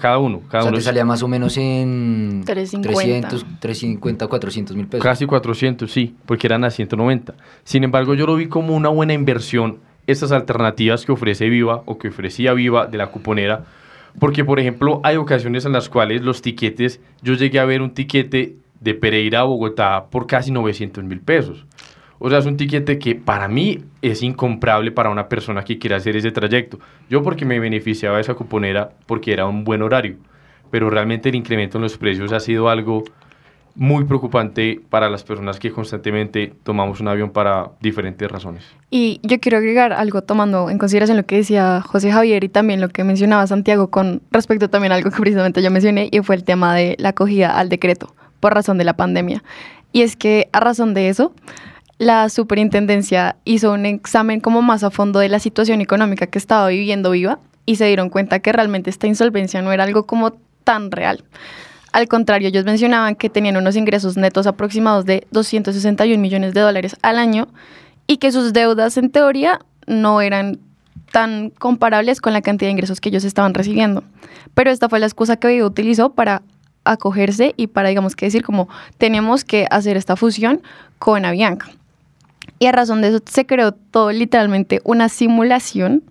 [0.00, 0.42] cada uno.
[0.48, 3.28] Cada o sea, uno te salía más o menos en 350.
[3.28, 5.02] 300, 350, 400 mil pesos.
[5.02, 7.34] Casi 400, sí, porque eran a 190.
[7.64, 11.98] Sin embargo, yo lo vi como una buena inversión estas alternativas que ofrece Viva o
[11.98, 13.64] que ofrecía Viva de la cuponera.
[14.18, 17.94] Porque, por ejemplo, hay ocasiones en las cuales los tiquetes, yo llegué a ver un
[17.94, 21.66] tiquete de Pereira a Bogotá por casi 900 mil pesos.
[22.22, 25.96] O sea, es un tiquete que para mí es incomprable para una persona que quiera
[25.96, 26.78] hacer ese trayecto.
[27.08, 30.16] Yo porque me beneficiaba esa cuponera porque era un buen horario,
[30.70, 33.04] pero realmente el incremento en los precios ha sido algo
[33.74, 38.64] muy preocupante para las personas que constantemente tomamos un avión para diferentes razones.
[38.90, 42.82] Y yo quiero agregar algo tomando en consideración lo que decía José Javier y también
[42.82, 46.36] lo que mencionaba Santiago con respecto también a algo que precisamente yo mencioné y fue
[46.36, 49.42] el tema de la acogida al decreto por razón de la pandemia.
[49.92, 51.32] Y es que a razón de eso,
[52.00, 56.66] la superintendencia hizo un examen como más a fondo de la situación económica que estaba
[56.68, 60.32] viviendo Viva y se dieron cuenta que realmente esta insolvencia no era algo como
[60.64, 61.22] tan real.
[61.92, 66.96] Al contrario, ellos mencionaban que tenían unos ingresos netos aproximados de 261 millones de dólares
[67.02, 67.48] al año
[68.06, 70.58] y que sus deudas en teoría no eran
[71.12, 74.04] tan comparables con la cantidad de ingresos que ellos estaban recibiendo.
[74.54, 76.40] Pero esta fue la excusa que Viva utilizó para
[76.84, 80.62] acogerse y para, digamos que decir, como tenemos que hacer esta fusión
[80.98, 81.68] con Avianca.
[82.60, 86.04] Y a razón de eso se creó todo literalmente una simulación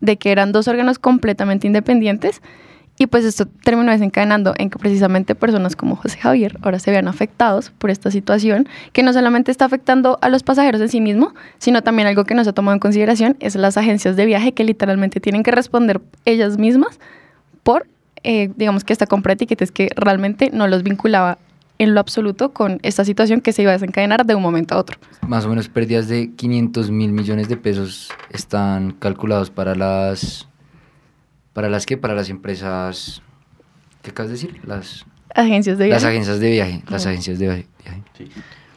[0.00, 2.42] de que eran dos órganos completamente independientes
[2.98, 7.08] y pues esto terminó desencadenando en que precisamente personas como José Javier ahora se vean
[7.08, 11.34] afectados por esta situación, que no solamente está afectando a los pasajeros en sí mismo,
[11.58, 14.52] sino también algo que no se ha tomado en consideración es las agencias de viaje
[14.52, 17.00] que literalmente tienen que responder ellas mismas
[17.62, 17.86] por,
[18.22, 21.38] eh, digamos que esta compra de tiquetes que realmente no los vinculaba
[21.78, 24.78] en lo absoluto con esta situación que se iba a desencadenar de un momento a
[24.78, 24.98] otro.
[25.26, 30.48] Más o menos pérdidas de 500 mil millones de pesos están calculados para las
[31.52, 31.96] ¿Para las qué?
[31.96, 33.22] Para las empresas,
[34.02, 34.60] ¿qué acabas de decir?
[34.64, 35.04] Las
[35.34, 36.02] agencias de viaje.
[36.02, 37.68] Las agencias de viaje, las agencias de viaje.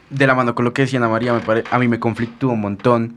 [0.10, 2.62] De la mano con lo que decía Ana María, me a mí me conflictó un
[2.62, 3.15] montón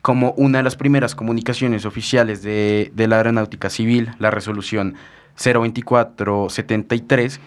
[0.00, 4.94] como una de las primeras comunicaciones oficiales de, de la aeronáutica civil, la resolución
[5.36, 7.40] 02473,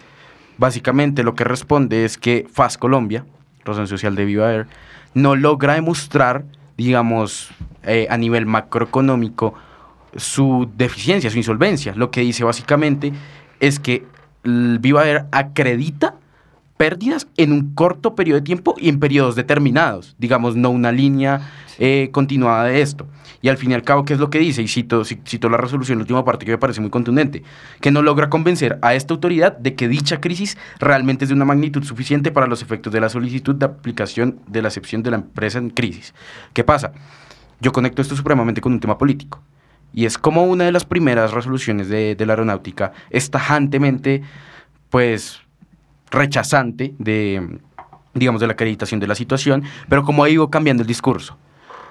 [0.57, 3.25] básicamente lo que responde es que FAS Colombia,
[3.65, 4.67] Razón Social de Viva Air,
[5.13, 6.43] no logra demostrar,
[6.77, 7.51] digamos,
[7.83, 9.53] eh, a nivel macroeconómico,
[10.15, 11.93] su deficiencia, su insolvencia.
[11.95, 13.13] Lo que dice básicamente
[13.59, 14.05] es que
[14.43, 16.15] Viva Air acredita
[16.77, 21.41] pérdidas en un corto periodo de tiempo y en periodos determinados, digamos, no una línea
[21.79, 23.07] eh, continuada de esto.
[23.41, 24.61] Y al fin y al cabo, ¿qué es lo que dice?
[24.61, 27.43] Y cito, cito la resolución, la última parte que me parece muy contundente,
[27.81, 31.43] que no logra convencer a esta autoridad de que dicha crisis realmente es de una
[31.43, 35.17] magnitud suficiente para los efectos de la solicitud de aplicación de la excepción de la
[35.17, 36.13] empresa en crisis.
[36.53, 36.93] ¿Qué pasa?
[37.59, 39.41] Yo conecto esto supremamente con un tema político.
[39.93, 44.23] Y es como una de las primeras resoluciones de, la aeronáutica es tajantemente,
[44.89, 45.42] pues,
[46.13, 47.59] rechazante de,
[48.13, 51.37] digamos, de la acreditación de la situación, pero como ha ido cambiando el discurso.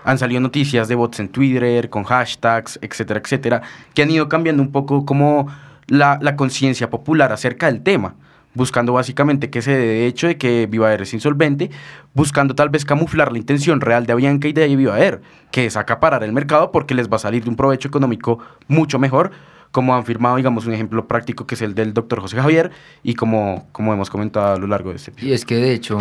[0.05, 3.63] Han salido noticias de bots en Twitter, con hashtags, etcétera, etcétera,
[3.95, 5.47] que han ido cambiando un poco como
[5.87, 8.15] la, la conciencia popular acerca del tema
[8.55, 11.71] buscando básicamente que se dé de hecho de que Viva Air es insolvente,
[12.15, 15.77] buscando tal vez camuflar la intención real de Avianca y de Viva Air, que es
[15.77, 19.31] acaparar el mercado porque les va a salir de un provecho económico mucho mejor,
[19.73, 22.71] como han firmado, digamos, un ejemplo práctico que es el del doctor José Javier
[23.03, 25.33] y como, como hemos comentado a lo largo de este episodio.
[25.33, 25.99] Y es que de hecho,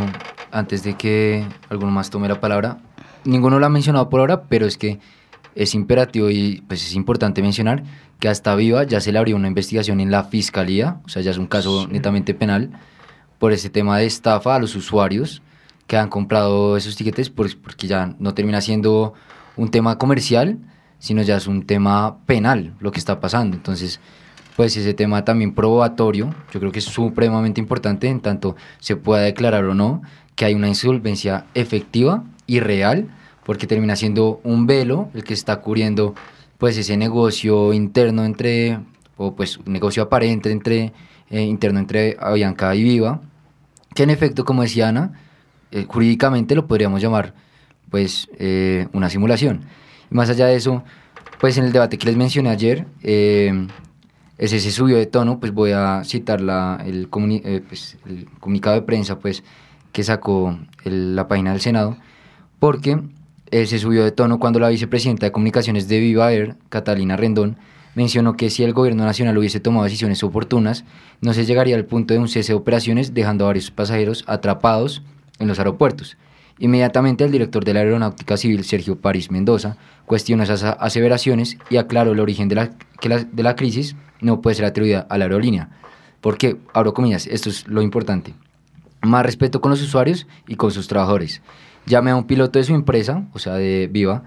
[0.51, 2.77] antes de que alguno más tome la palabra,
[3.23, 4.99] ninguno lo ha mencionado por ahora, pero es que
[5.55, 7.83] es imperativo y pues es importante mencionar
[8.19, 11.31] que hasta Viva ya se le abrió una investigación en la fiscalía, o sea, ya
[11.31, 12.71] es un caso netamente penal,
[13.39, 15.41] por ese tema de estafa a los usuarios
[15.87, 19.13] que han comprado esos tiquetes, porque ya no termina siendo
[19.57, 20.59] un tema comercial,
[21.01, 23.57] sino ya es un tema penal lo que está pasando.
[23.57, 23.99] Entonces,
[24.55, 29.23] pues ese tema también probatorio, yo creo que es supremamente importante en tanto se pueda
[29.23, 30.03] declarar o no
[30.35, 33.09] que hay una insolvencia efectiva y real
[33.45, 36.13] porque termina siendo un velo el que está cubriendo
[36.59, 38.79] pues ese negocio interno entre,
[39.17, 40.93] o pues un negocio aparente entre,
[41.31, 43.21] eh, interno entre Avianca y Viva,
[43.95, 45.13] que en efecto, como decía Ana,
[45.71, 47.33] eh, jurídicamente lo podríamos llamar
[47.89, 49.61] pues eh, una simulación.
[50.11, 50.83] Más allá de eso,
[51.39, 55.71] pues en el debate que les mencioné ayer, ese se subió de tono, pues voy
[55.71, 59.43] a citar la, el, pues, el comunicado de prensa pues,
[59.91, 61.97] que sacó la página del Senado,
[62.59, 63.01] porque
[63.51, 67.57] eh, se subió de tono cuando la vicepresidenta de comunicaciones de Viva Air, Catalina Rendón,
[67.95, 70.85] mencionó que si el gobierno nacional hubiese tomado decisiones oportunas,
[71.21, 75.03] no se llegaría al punto de un cese de operaciones, dejando a varios pasajeros atrapados
[75.39, 76.17] en los aeropuertos.
[76.61, 82.11] Inmediatamente el director de la Aeronáutica Civil, Sergio París Mendoza, cuestionó esas aseveraciones y aclaró
[82.11, 82.69] el origen de la,
[82.99, 85.71] que de la crisis no puede ser atribuida a la aerolínea.
[86.21, 88.35] Porque, abro comillas, esto es lo importante,
[89.01, 91.41] más respeto con los usuarios y con sus trabajadores.
[91.87, 94.21] Llamé a un piloto de su empresa, o sea, de Viva,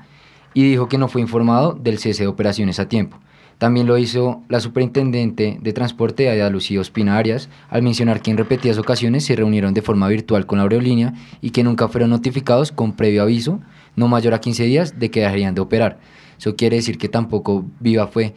[0.55, 3.21] y dijo que no fue informado del cese de operaciones a tiempo.
[3.59, 8.37] También lo hizo la superintendente de transporte, Aida Lucía Ospina Arias, al mencionar que en
[8.37, 12.73] repetidas ocasiones se reunieron de forma virtual con la aerolínea y que nunca fueron notificados
[12.73, 13.61] con previo aviso,
[13.97, 15.99] no mayor a 15 días, de que dejarían de operar.
[16.39, 18.35] Eso quiere decir que tampoco Viva fue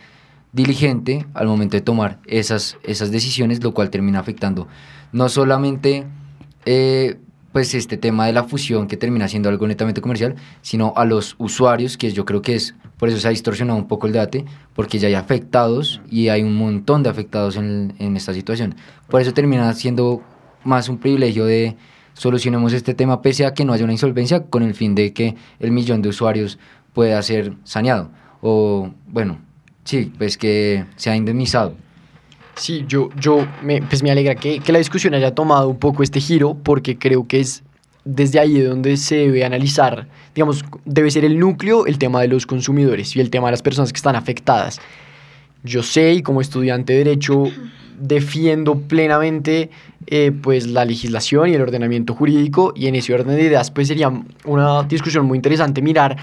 [0.53, 4.67] diligente al momento de tomar esas, esas decisiones, lo cual termina afectando
[5.11, 6.05] no solamente
[6.65, 7.19] eh,
[7.51, 11.35] pues este tema de la fusión que termina siendo algo netamente comercial, sino a los
[11.37, 14.45] usuarios, que yo creo que es, por eso se ha distorsionado un poco el debate,
[14.75, 18.75] porque ya hay afectados y hay un montón de afectados en, en esta situación.
[19.07, 20.21] Por eso termina siendo
[20.63, 21.75] más un privilegio de
[22.13, 25.35] solucionemos este tema pese a que no haya una insolvencia con el fin de que
[25.59, 26.57] el millón de usuarios
[26.93, 28.09] pueda ser saneado
[28.41, 29.39] o bueno,
[29.83, 31.75] sí, pues que sea indemnizado.
[32.57, 36.03] Sí, yo, yo me, pues me alegra que, que la discusión haya tomado un poco
[36.03, 37.63] este giro porque creo que es
[38.03, 42.29] desde ahí de donde se debe analizar, digamos, debe ser el núcleo el tema de
[42.29, 44.79] los consumidores y el tema de las personas que están afectadas.
[45.63, 47.43] Yo sé y como estudiante de Derecho
[47.99, 49.69] defiendo plenamente
[50.05, 53.87] eh, pues la legislación y el ordenamiento jurídico y en ese orden de ideas pues
[53.87, 54.11] sería
[54.45, 56.15] una discusión muy interesante mirar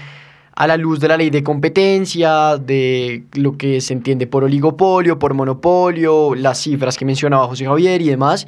[0.55, 5.19] a la luz de la ley de competencia, de lo que se entiende por oligopolio,
[5.19, 8.47] por monopolio, las cifras que mencionaba José Javier y demás,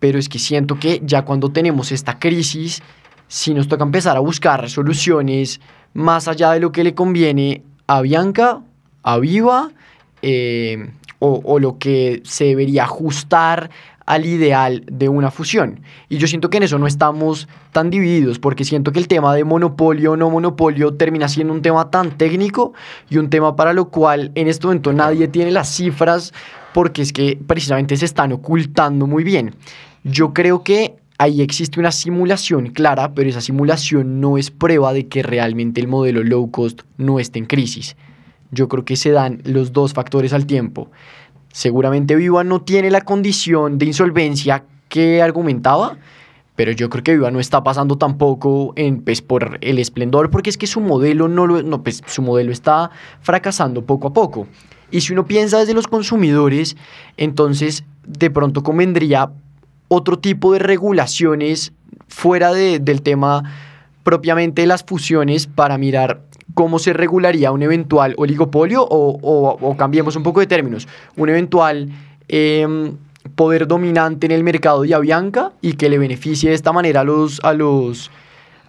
[0.00, 2.82] pero es que siento que ya cuando tenemos esta crisis,
[3.28, 5.60] si nos toca empezar a buscar soluciones
[5.94, 8.60] más allá de lo que le conviene a Bianca,
[9.04, 9.70] a Viva,
[10.22, 13.70] eh, o, o lo que se debería ajustar
[14.08, 15.80] al ideal de una fusión.
[16.08, 19.34] Y yo siento que en eso no estamos tan divididos, porque siento que el tema
[19.34, 22.72] de monopolio o no monopolio termina siendo un tema tan técnico
[23.10, 26.32] y un tema para lo cual en este momento nadie tiene las cifras,
[26.72, 29.54] porque es que precisamente se están ocultando muy bien.
[30.04, 35.06] Yo creo que ahí existe una simulación clara, pero esa simulación no es prueba de
[35.08, 37.94] que realmente el modelo low cost no esté en crisis.
[38.52, 40.90] Yo creo que se dan los dos factores al tiempo.
[41.52, 45.96] Seguramente Viva no tiene la condición de insolvencia que argumentaba,
[46.56, 50.50] pero yo creo que Viva no está pasando tampoco en, pues, por el esplendor, porque
[50.50, 54.46] es que su modelo no lo, no, pues, su modelo está fracasando poco a poco.
[54.90, 56.76] Y si uno piensa desde los consumidores,
[57.16, 59.30] entonces de pronto convendría
[59.88, 61.72] otro tipo de regulaciones
[62.08, 63.42] fuera de, del tema
[64.02, 66.22] propiamente de las fusiones para mirar
[66.58, 71.88] cómo se regularía un eventual oligopolio o, o, cambiemos un poco de términos, un eventual
[72.26, 72.66] eh,
[73.36, 77.04] poder dominante en el mercado de Avianca y que le beneficie de esta manera a
[77.04, 78.10] los, a los,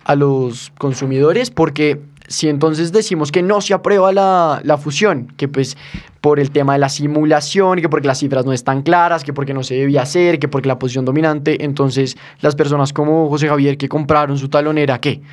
[0.03, 5.47] a los consumidores, porque si entonces decimos que no se aprueba la, la, fusión, que
[5.47, 5.75] pues
[6.21, 9.55] por el tema de la simulación, que porque las cifras no están claras, que porque
[9.55, 13.79] no se debía hacer, que porque la posición dominante, entonces las personas como José Javier
[13.79, 15.23] que compraron su talonera, ¿qué?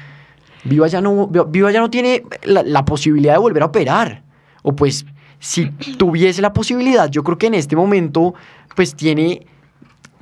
[0.69, 4.23] Viva ya no, Viva ya no tiene la, posibilidad de volver a operar.
[4.63, 5.07] O pues
[5.39, 8.35] si tuviese la posibilidad, yo creo que en este momento
[8.75, 9.47] pues tiene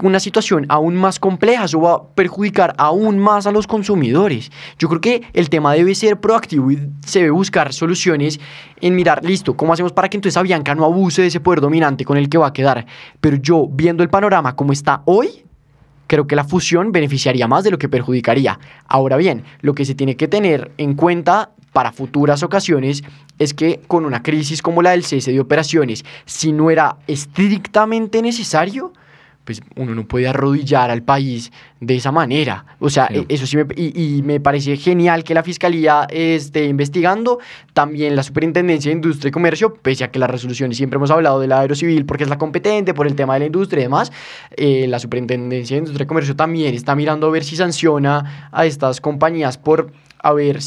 [0.03, 4.51] una situación aún más compleja, eso va a perjudicar aún más a los consumidores.
[4.79, 8.41] Yo creo que el tema debe ser proactivo y se debe buscar soluciones
[8.81, 12.05] en mirar, listo, ¿cómo hacemos para que entonces Avianca no abuse de ese poder dominante
[12.05, 12.87] con el que va a quedar?
[13.21, 15.44] Pero yo, viendo el panorama como está hoy,
[16.15, 18.61] creo que la fusión beneficiaría más de lo que perjudicaría.
[18.87, 23.03] Ahora bien, lo que se tiene que tener en cuenta para futuras ocasiones
[23.41, 28.23] es que con una crisis como la del cese de operaciones, si no era estrictamente
[28.23, 28.93] necesario,
[29.45, 32.65] pues uno no puede arrodillar al país de esa manera.
[32.81, 33.27] O sea, sí.
[33.29, 37.39] eso sí me, y, y, me parece genial que la Fiscalía esté investigando,
[37.73, 41.41] también la Superintendencia de Industria y Comercio, pese a que las resoluciones siempre hemos hablado
[41.41, 44.13] de la Aerocivil porque es la competente por el tema de la industria y demás,
[44.57, 48.65] eh, la Superintendencia de Industria y Comercio también está mirando a ver si sanciona a
[48.65, 50.59] estas compañías por haber,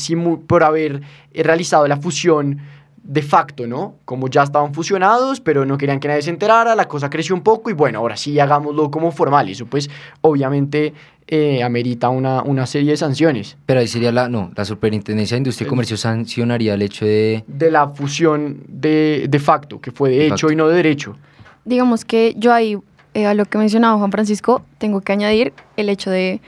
[0.45, 1.01] por haber
[1.33, 2.59] realizado la fusión
[3.07, 3.95] de facto, ¿no?
[4.03, 7.41] Como ya estaban fusionados, pero no querían que nadie se enterara, la cosa creció un
[7.41, 9.47] poco y bueno, ahora sí hagámoslo como formal.
[9.47, 9.89] Y eso pues
[10.21, 10.93] obviamente
[11.25, 13.57] eh, amerita una, una serie de sanciones.
[13.65, 17.45] Pero ahí sería la, no, la Superintendencia de Industria y Comercio sancionaría el hecho de...
[17.47, 20.51] De la fusión de, de facto, que fue de, de hecho facto.
[20.51, 21.15] y no de derecho.
[21.63, 22.77] Digamos que yo ahí,
[23.13, 26.41] eh, a lo que mencionaba Juan Francisco, tengo que añadir el hecho de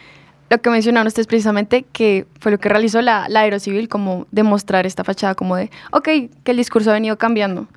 [0.49, 4.85] lo que mencionaron ustedes precisamente, que fue lo que realizó la, la Aerocivil, como demostrar
[4.85, 6.07] esta fachada como de, ok,
[6.43, 7.67] que el discurso ha venido cambiando,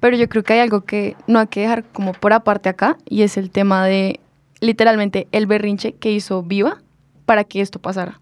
[0.00, 2.96] pero yo creo que hay algo que no hay que dejar como por aparte acá,
[3.08, 4.20] y es el tema de,
[4.60, 6.78] literalmente, el berrinche que hizo Viva
[7.26, 8.20] para que esto pasara.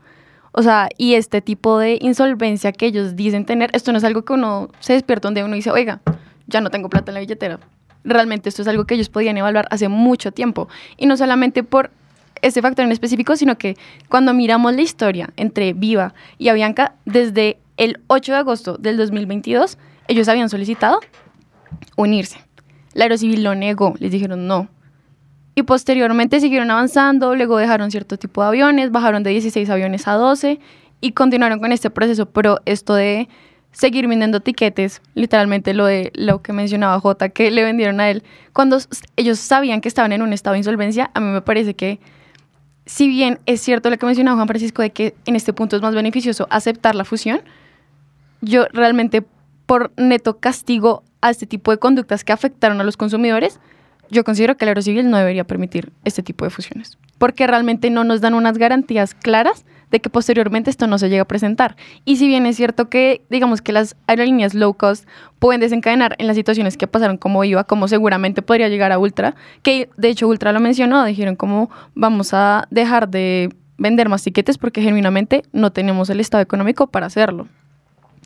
[0.53, 4.23] O sea, y este tipo de insolvencia que ellos dicen tener, esto no es algo
[4.23, 6.01] que uno se despierta donde uno dice, oiga,
[6.47, 7.59] ya no tengo plata en la billetera.
[8.05, 10.69] Realmente esto es algo que ellos podían evaluar hace mucho tiempo.
[10.99, 11.91] Y no solamente por
[12.43, 13.77] ese factor en específico, sino que
[14.09, 19.79] cuando miramos la historia entre Viva y Avianca, desde el 8 de agosto del 2022,
[20.09, 21.01] ellos habían solicitado
[21.97, 22.39] unirse.
[22.95, 24.69] La Aerocivil lo negó, les dijeron no.
[25.55, 30.15] Y posteriormente siguieron avanzando, luego dejaron cierto tipo de aviones, bajaron de 16 aviones a
[30.15, 30.61] 12
[31.01, 33.29] y continuaron con este proceso, pero esto de
[33.71, 38.23] seguir vendiendo tiquetes, literalmente lo de lo que mencionaba J, que le vendieron a él,
[38.53, 38.79] cuando
[39.17, 41.99] ellos sabían que estaban en un estado de insolvencia, a mí me parece que
[42.87, 45.83] si bien es cierto lo que mencionaba Juan Francisco de que en este punto es
[45.83, 47.43] más beneficioso aceptar la fusión,
[48.41, 49.25] yo realmente
[49.67, 53.61] por neto castigo a este tipo de conductas que afectaron a los consumidores,
[54.11, 58.05] yo considero que el Aerocivil no debería permitir este tipo de fusiones, porque realmente no
[58.05, 61.77] nos dan unas garantías claras de que posteriormente esto no se llegue a presentar.
[62.05, 65.07] Y si bien es cierto que, digamos que las aerolíneas low cost
[65.39, 69.37] pueden desencadenar en las situaciones que pasaron como iba, como seguramente podría llegar a Ultra,
[69.63, 74.59] que de hecho Ultra lo mencionó, dijeron como vamos a dejar de vender más tiquetes
[74.59, 77.49] porque genuinamente no tenemos el estado económico para hacerlo.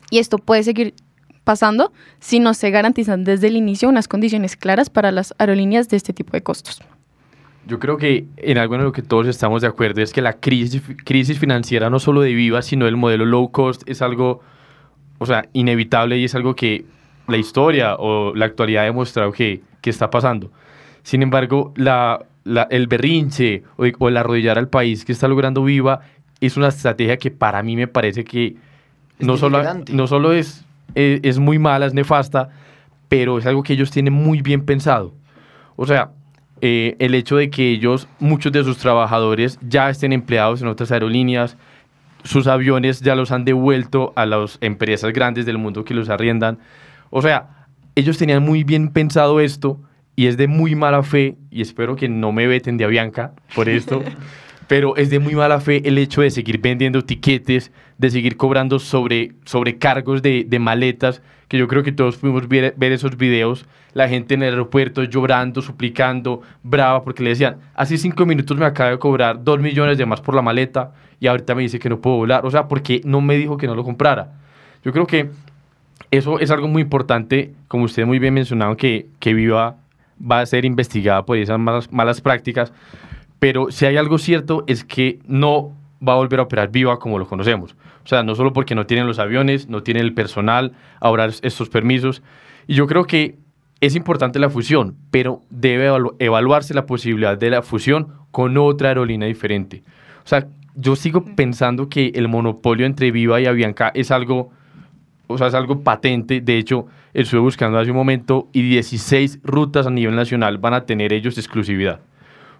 [0.09, 0.95] Y esto puede seguir
[1.43, 5.97] pasando si no se garantizan desde el inicio unas condiciones claras para las aerolíneas de
[5.97, 6.81] este tipo de costos.
[7.67, 10.33] Yo creo que en algo en lo que todos estamos de acuerdo es que la
[10.33, 14.41] crisis, crisis financiera no solo de Viva, sino del modelo low cost es algo,
[15.17, 16.85] o sea, inevitable y es algo que
[17.27, 20.51] la historia o la actualidad ha demostrado que, que está pasando.
[21.03, 25.63] Sin embargo, la, la, el berrinche o, o el arrodillar al país que está logrando
[25.63, 26.01] Viva
[26.39, 28.55] es una estrategia que para mí me parece que
[29.19, 29.61] no solo,
[29.91, 30.63] no solo es
[30.95, 32.49] eh, es muy mala, es nefasta,
[33.07, 35.13] pero es algo que ellos tienen muy bien pensado.
[35.75, 36.11] O sea,
[36.61, 40.91] eh, el hecho de que ellos, muchos de sus trabajadores ya estén empleados en otras
[40.91, 41.57] aerolíneas,
[42.23, 46.59] sus aviones ya los han devuelto a las empresas grandes del mundo que los arriendan.
[47.09, 49.79] O sea, ellos tenían muy bien pensado esto
[50.15, 53.69] y es de muy mala fe, y espero que no me veten de Avianca por
[53.69, 54.03] esto,
[54.67, 58.79] pero es de muy mala fe el hecho de seguir vendiendo tiquetes, de seguir cobrando
[58.79, 63.65] sobre, sobrecargos de, de maletas, que yo creo que todos pudimos ver, ver, esos videos,
[63.93, 68.65] la gente en el aeropuerto llorando, suplicando, brava, porque le decían, hace cinco minutos me
[68.65, 71.89] acaba de cobrar dos millones de más por la maleta y ahorita me dice que
[71.89, 74.33] no puedo volar, o sea, porque no me dijo que no lo comprara.
[74.83, 75.29] Yo creo que
[76.11, 79.77] eso es algo muy importante, como ustedes muy bien mencionaron, que, que Viva
[80.19, 82.71] va a ser investigada por esas malas, malas prácticas,
[83.39, 85.73] pero si hay algo cierto es que no
[86.05, 87.75] va a volver a operar Viva como lo conocemos.
[88.03, 91.69] O sea, no solo porque no tienen los aviones, no tienen el personal, ahora estos
[91.69, 92.21] permisos.
[92.67, 93.37] Y yo creo que
[93.81, 95.89] es importante la fusión, pero debe
[96.19, 99.83] evaluarse la posibilidad de la fusión con otra aerolínea diferente.
[100.23, 104.51] O sea, yo sigo pensando que el monopolio entre Viva y Avianca es algo,
[105.27, 106.41] o sea, es algo patente.
[106.41, 110.85] De hecho, estuve buscando hace un momento y 16 rutas a nivel nacional van a
[110.85, 111.99] tener ellos exclusividad.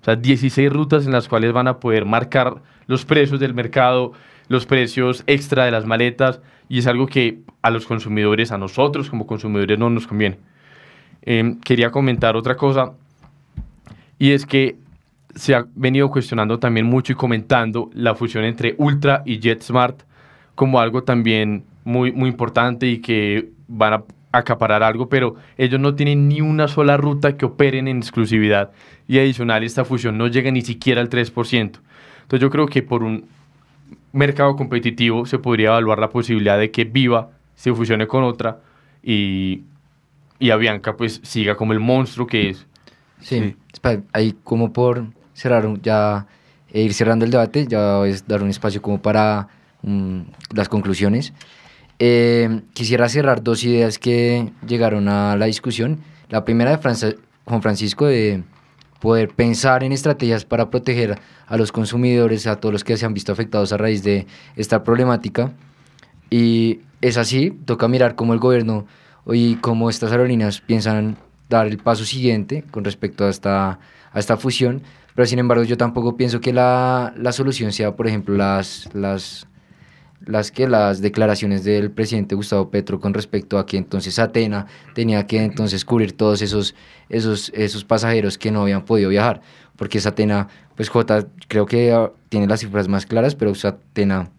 [0.02, 4.14] O sea, 16 rutas en las cuales van a poder marcar los precios del mercado,
[4.48, 9.10] los precios extra de las maletas, y es algo que a los consumidores, a nosotros
[9.10, 10.38] como consumidores, no nos conviene.
[11.24, 12.94] Eh, quería comentar otra cosa,
[14.20, 14.78] y es que
[15.36, 20.02] se ha venido cuestionando también mucho y comentando la fusión entre Ultra y JetSmart
[20.56, 24.04] como algo también muy, muy importante y que van a
[24.38, 28.72] acaparar algo, pero ellos no tienen ni una sola ruta que operen en exclusividad
[29.08, 31.52] y adicional esta fusión no llega ni siquiera al 3%.
[31.52, 33.26] Entonces yo creo que por un
[34.12, 38.60] mercado competitivo se podría evaluar la posibilidad de que Viva se fusione con otra
[39.04, 39.64] y,
[40.40, 42.66] y Avianca pues siga como el monstruo que es.
[43.22, 43.90] Sí, sí.
[44.14, 46.28] ahí como por cerrar ya
[46.72, 49.48] e ir cerrando el debate, ya es dar un espacio como para
[49.84, 51.34] um, las conclusiones.
[52.00, 56.00] Eh, quisiera cerrar dos ideas que llegaron a la discusión.
[56.30, 57.10] La primera de Franza,
[57.46, 58.44] Juan Francisco de
[59.00, 63.14] poder pensar en estrategias para proteger a los consumidores, a todos los que se han
[63.14, 65.54] visto afectados a raíz de esta problemática.
[66.30, 68.86] Y es así, toca mirar cómo el gobierno
[69.26, 71.18] y cómo estas aerolíneas piensan
[71.50, 73.80] dar el paso siguiente con respecto a esta,
[74.12, 74.82] a esta fusión.
[75.16, 79.48] Pero sin embargo, yo tampoco pienso que la, la solución sea, por ejemplo, las, las
[80.26, 85.26] las que las declaraciones del presidente Gustavo Petro con respecto a que entonces Atena tenía
[85.28, 86.76] que entonces cubrir todos esos,
[87.10, 89.42] esos, esos pasajeros que no habían podido viajar,
[89.76, 94.30] porque Atena, pues J creo que ah, tiene las cifras más claras, pero Atena,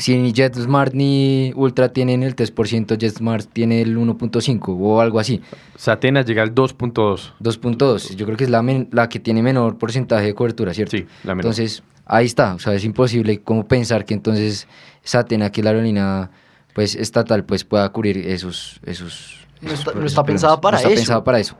[0.00, 5.42] si ni JetSmart ni Ultra tienen el 3%, JetSmart tiene el 1.5 o algo así.
[5.76, 7.34] Satena llega al 2.2.
[7.40, 10.96] 2.2, yo creo que es la, la que tiene menor porcentaje de cobertura, ¿cierto?
[10.96, 11.52] Sí, la menor.
[11.52, 14.66] Entonces, ahí está, o sea, es imposible como pensar que entonces
[15.02, 16.30] Satena, que la aerolínea
[16.74, 18.80] pues, estatal, pues pueda cubrir esos...
[18.84, 20.96] esos, no está, no está pensada para no está eso.
[20.96, 21.56] pensada para eso.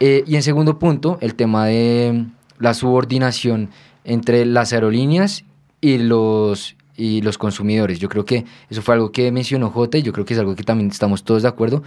[0.00, 2.26] Eh, y en segundo punto, el tema de
[2.58, 3.70] la subordinación
[4.04, 5.44] entre las aerolíneas
[5.80, 7.98] y los, y los consumidores.
[7.98, 10.54] Yo creo que eso fue algo que mencionó J y yo creo que es algo
[10.54, 11.82] que también estamos todos de acuerdo,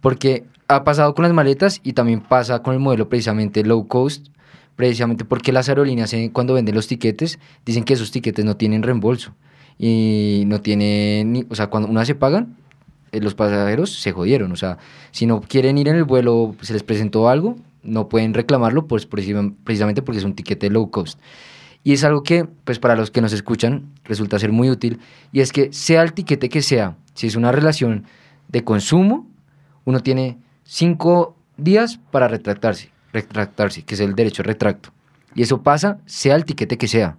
[0.00, 4.28] porque ha pasado con las maletas y también pasa con el modelo precisamente low cost,
[4.76, 8.82] precisamente porque las aerolíneas eh, cuando venden los tiquetes dicen que esos tiquetes no tienen
[8.82, 9.34] reembolso
[9.78, 12.56] y no tienen, o sea, cuando una se pagan,
[13.12, 14.78] eh, los pasajeros se jodieron, o sea,
[15.10, 19.06] si no quieren ir en el vuelo, se les presentó algo, no pueden reclamarlo pues
[19.06, 21.18] precisamente porque es un tiquete low cost.
[21.84, 24.98] Y es algo que, pues para los que nos escuchan, resulta ser muy útil,
[25.32, 28.04] y es que sea el tiquete que sea, si es una relación
[28.48, 29.28] de consumo,
[29.84, 34.90] uno tiene cinco días para retractarse, retractarse, que es el derecho a retracto.
[35.34, 37.16] Y eso pasa, sea el tiquete que sea.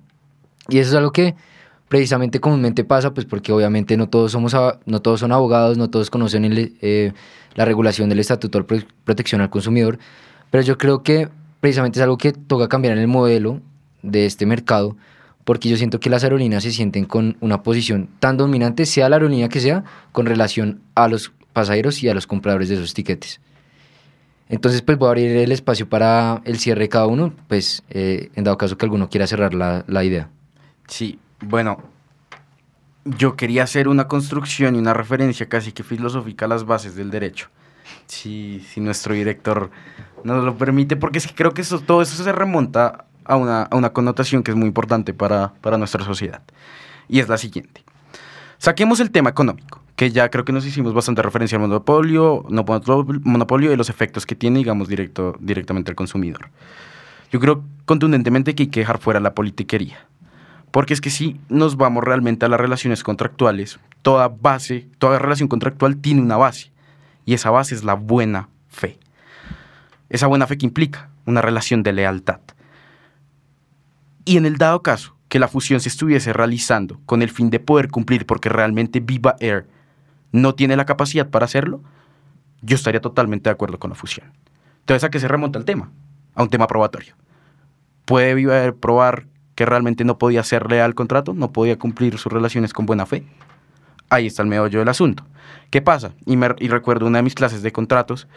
[0.69, 1.35] Y eso es algo que
[1.87, 6.09] precisamente comúnmente pasa, pues porque obviamente no todos, somos, no todos son abogados, no todos
[6.09, 7.13] conocen eh,
[7.55, 9.99] la regulación del Estatuto de Protección al Consumidor,
[10.51, 11.29] pero yo creo que
[11.59, 13.61] precisamente es algo que toca cambiar en el modelo
[14.01, 14.97] de este mercado,
[15.45, 19.15] porque yo siento que las aerolíneas se sienten con una posición tan dominante, sea la
[19.15, 23.39] aerolínea que sea, con relación a los pasajeros y a los compradores de esos tiquetes.
[24.49, 28.29] Entonces, pues voy a abrir el espacio para el cierre de cada uno, pues eh,
[28.35, 30.29] en dado caso que alguno quiera cerrar la, la idea.
[30.87, 31.83] Sí, bueno,
[33.03, 37.09] yo quería hacer una construcción y una referencia casi que filosófica a las bases del
[37.09, 37.49] derecho.
[38.05, 39.69] Si, si nuestro director
[40.23, 43.63] nos lo permite, porque es que creo que eso, todo eso se remonta a una,
[43.63, 46.41] a una connotación que es muy importante para, para nuestra sociedad.
[47.09, 47.83] Y es la siguiente.
[48.57, 52.65] Saquemos el tema económico, que ya creo que nos hicimos bastante referencia al monopolio, no
[53.23, 56.49] monopolio y los efectos que tiene, digamos, directo, directamente al consumidor.
[57.31, 60.07] Yo creo contundentemente que hay que dejar fuera la politiquería.
[60.71, 65.49] Porque es que si nos vamos realmente a las relaciones contractuales, toda base, toda relación
[65.49, 66.71] contractual tiene una base.
[67.25, 68.99] Y esa base es la buena fe.
[70.09, 72.39] Esa buena fe que implica una relación de lealtad.
[74.25, 77.59] Y en el dado caso que la fusión se estuviese realizando con el fin de
[77.59, 79.67] poder cumplir porque realmente Viva Air
[80.31, 81.83] no tiene la capacidad para hacerlo,
[82.63, 84.31] yo estaría totalmente de acuerdo con la fusión.
[84.79, 85.91] Entonces, ¿a qué se remonta el tema?
[86.33, 87.13] A un tema probatorio.
[88.05, 92.17] ¿Puede Viva Air probar que realmente no podía ser leal al contrato, no podía cumplir
[92.17, 93.23] sus relaciones con buena fe.
[94.09, 95.23] Ahí está el meollo del asunto.
[95.69, 96.13] ¿Qué pasa?
[96.25, 96.35] Y,
[96.67, 98.27] recuerdo una de mis clases de contratos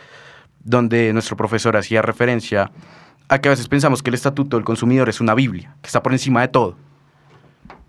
[0.63, 2.73] donde nuestro profesor hacía referencia
[3.31, 6.03] a que a veces pensamos que el estatuto del consumidor es una Biblia, que está
[6.03, 6.90] por encima de todo.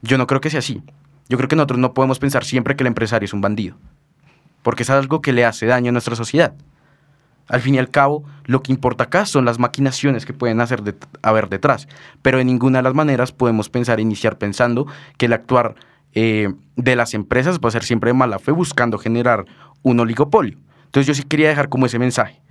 [0.02, 0.82] Yo no creo que sea así.
[1.30, 3.78] Yo creo que nosotros no podemos pensar siempre que el empresario es un bandido,
[4.64, 6.54] porque es algo que le hace daño a nuestra sociedad.
[7.47, 10.95] Al fin y al cabo, lo que importa acá son las maquinaciones que pueden hacer
[11.22, 11.88] haber detrás,
[12.22, 14.88] pero de ninguna de las maneras podemos pensar, iniciar pensando
[15.18, 15.76] que el actuar
[16.14, 19.45] eh, de las empresas va a ser siempre de mala fe buscando generar
[19.84, 20.58] un oligopolio.
[20.86, 22.41] Entonces yo sí quería dejar como ese mensaje,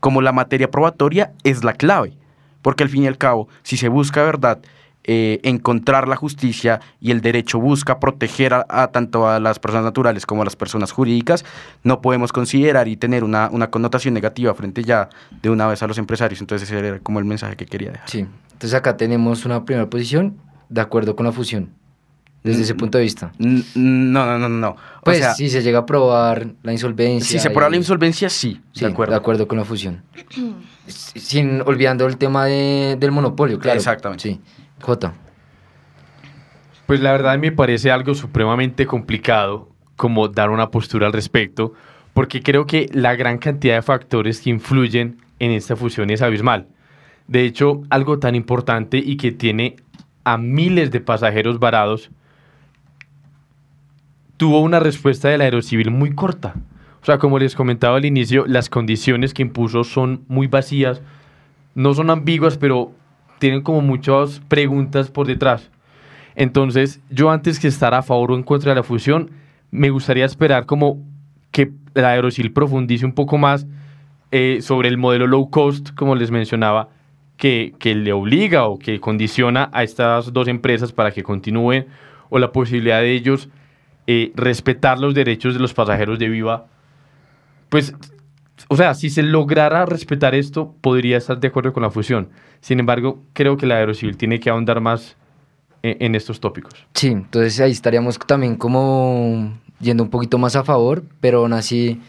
[0.00, 2.16] como la materia probatoria es la clave,
[2.62, 4.60] porque al fin y al cabo, si se busca verdad
[5.08, 10.26] eh, encontrar la justicia y el derecho busca proteger a, tanto a las personas naturales
[10.26, 11.44] como a las personas jurídicas,
[11.84, 15.08] no podemos considerar y tener una, connotación negativa frente ya
[15.42, 16.40] de una vez a los empresarios.
[16.40, 18.10] Entonces ese era como el mensaje que quería dejar.
[18.10, 20.38] Sí, entonces acá tenemos una primera posición
[20.68, 21.70] de acuerdo con la fusión.
[22.42, 23.32] Desde ese mm, punto de vista.
[23.38, 24.76] No, no, no, no.
[25.04, 27.28] Pues si se llega a probar la insolvencia.
[27.28, 29.12] Si se prueba la insolvencia, sí, de acuerdo.
[29.12, 30.02] De acuerdo con la fusión.
[30.86, 33.78] Sin olvidando el tema del monopolio, claro.
[33.78, 34.22] Exactamente.
[34.22, 34.40] Sí.
[34.80, 35.14] J.
[36.86, 41.72] Pues la verdad me parece algo supremamente complicado como dar una postura al respecto,
[42.14, 46.68] porque creo que la gran cantidad de factores que influyen en esta fusión es abismal.
[47.26, 49.76] De hecho, algo tan importante y que tiene
[50.24, 52.10] a miles de pasajeros varados,
[54.36, 56.54] tuvo una respuesta del aerocivil muy corta.
[57.02, 61.02] O sea, como les comentaba al inicio, las condiciones que impuso son muy vacías,
[61.74, 62.92] no son ambiguas, pero
[63.38, 65.70] tienen como muchas preguntas por detrás.
[66.34, 69.30] Entonces, yo antes que estar a favor o en contra de la fusión,
[69.70, 70.98] me gustaría esperar como
[71.50, 73.66] que la Aerosil profundice un poco más
[74.30, 76.90] eh, sobre el modelo low cost, como les mencionaba,
[77.36, 81.86] que, que, le obliga o que condiciona a estas dos empresas para que continúen,
[82.28, 83.48] o la posibilidad de ellos
[84.06, 86.66] eh, respetar los derechos de los pasajeros de Viva.
[87.68, 87.94] Pues
[88.68, 92.28] o sea, si se lograra respetar esto, podría estar de acuerdo con la fusión.
[92.60, 95.16] Sin embargo, creo que la aerocivil tiene que ahondar más
[95.82, 96.72] en, en estos tópicos.
[96.94, 102.00] Sí, entonces ahí estaríamos también como yendo un poquito más a favor, pero aún así,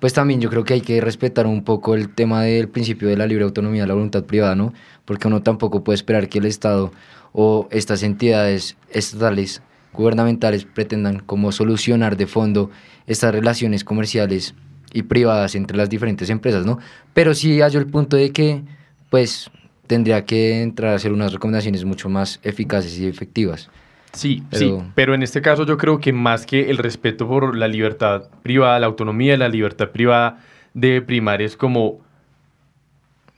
[0.00, 3.16] pues también yo creo que hay que respetar un poco el tema del principio de
[3.16, 4.72] la libre autonomía la voluntad privada, ¿no?
[5.04, 6.92] Porque uno tampoco puede esperar que el Estado
[7.32, 9.62] o estas entidades estatales
[9.92, 12.70] gubernamentales pretendan como solucionar de fondo
[13.06, 14.54] estas relaciones comerciales
[14.92, 16.78] y privadas entre las diferentes empresas, ¿no?
[17.14, 18.62] Pero sí hallo el punto de que,
[19.10, 19.50] pues,
[19.86, 23.70] tendría que entrar a hacer unas recomendaciones mucho más eficaces y efectivas.
[24.12, 27.68] Sí, sí, pero en este caso yo creo que más que el respeto por la
[27.68, 30.38] libertad privada, la autonomía de la libertad privada
[30.72, 32.00] debe primar es como...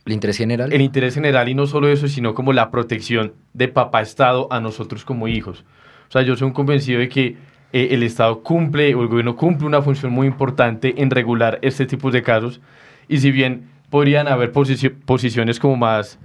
[0.06, 0.72] ¿El interés general?
[0.72, 4.60] El interés general y no solo eso, sino como la protección de papá Estado a
[4.60, 5.64] nosotros como hijos.
[6.08, 7.36] O sea, yo soy un convencido de que
[7.72, 11.86] eh, el Estado cumple o el gobierno cumple una función muy importante en regular este
[11.86, 12.60] tipo de casos
[13.08, 16.18] y si bien podrían haber posiciones como más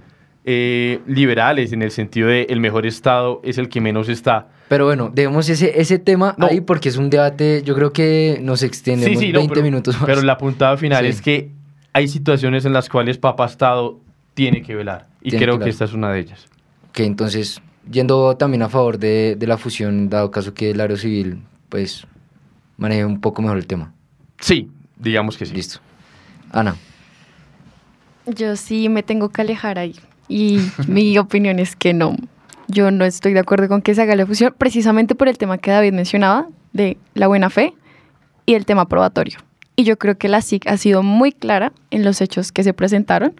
[0.46, 4.48] eh, liberales en el sentido de el mejor Estado es el que menos está.
[4.68, 8.62] Pero bueno, dejemos ese, ese tema ahí porque es un debate, yo creo que nos
[8.62, 10.04] extendemos 20 minutos más.
[10.04, 11.50] Pero la puntada final es que
[11.94, 13.98] hay situaciones en las cuales papá Estado
[14.34, 16.46] tiene que velar y creo que, esta es una de ellas.
[16.92, 20.96] Que entonces yendo también a favor de, de la fusión, dado caso que el área
[20.96, 22.06] civil, pues,
[22.76, 23.92] maneje un poco mejor el tema.
[24.40, 25.54] Sí, digamos que sí.
[25.54, 25.80] Listo.
[26.52, 26.76] Ana.
[28.26, 29.96] Yo sí me tengo que alejar ahí.
[30.28, 32.16] Y mi opinión es que no.
[32.68, 35.58] Yo no estoy de acuerdo con que se haga la fusión, precisamente por el tema
[35.58, 37.74] que David mencionaba, de la buena fe
[38.46, 39.38] y el tema probatorio.
[39.76, 42.72] Y yo creo que la SIC ha sido muy clara en los hechos que se
[42.72, 43.34] presentaron.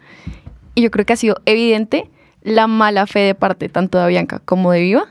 [0.75, 2.11] Y yo creo que ha sido evidente
[2.45, 5.09] la mala fe de parte tanto de Bianca como de Viva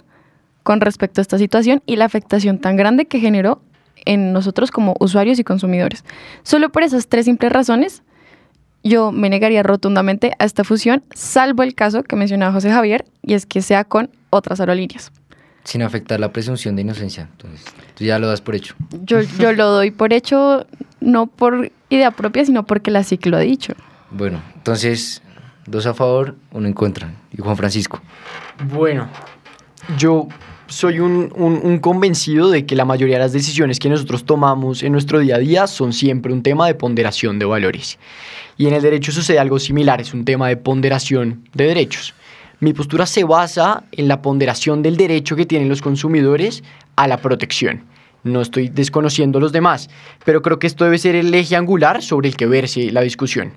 [0.61, 3.61] con respecto a esta situación y la afectación tan grande que generó
[4.05, 6.05] en nosotros como usuarios y consumidores.
[6.43, 8.03] Solo por esas tres simples razones,
[8.83, 13.33] yo me negaría rotundamente a esta fusión, salvo el caso que mencionaba José Javier, y
[13.33, 15.11] es que sea con otras aerolíneas.
[15.63, 17.29] Sin afectar la presunción de inocencia.
[17.31, 17.65] Entonces,
[17.95, 18.75] tú ya lo das por hecho.
[19.05, 20.67] Yo, yo lo doy por hecho,
[20.99, 23.73] no por idea propia, sino porque la SIC lo ha dicho.
[24.11, 25.22] Bueno, entonces,
[25.65, 27.13] dos a favor, uno en contra.
[27.31, 28.01] Y Juan Francisco.
[28.73, 29.07] Bueno,
[29.97, 30.27] yo
[30.67, 34.91] soy un, un- convencido de que la mayoría de las decisiones que nosotros tomamos en
[34.91, 37.99] nuestro día a día son siempre un tema de ponderación de valores.
[38.57, 42.13] Y en el derecho sucede algo similar, es un tema de ponderación de derechos.
[42.59, 46.63] Mi postura se basa en la ponderación del derecho que tienen los consumidores
[46.95, 47.83] a la protección.
[48.23, 49.89] No estoy desconociendo los demás,
[50.23, 53.53] pero creo que esto debe ser el eje angular sobre el que verse la discusión.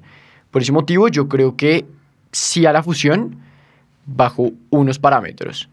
[0.57, 1.84] Por ese motivo, yo creo que
[2.32, 3.36] sí a la fusión
[4.07, 5.68] bajo unos parámetros.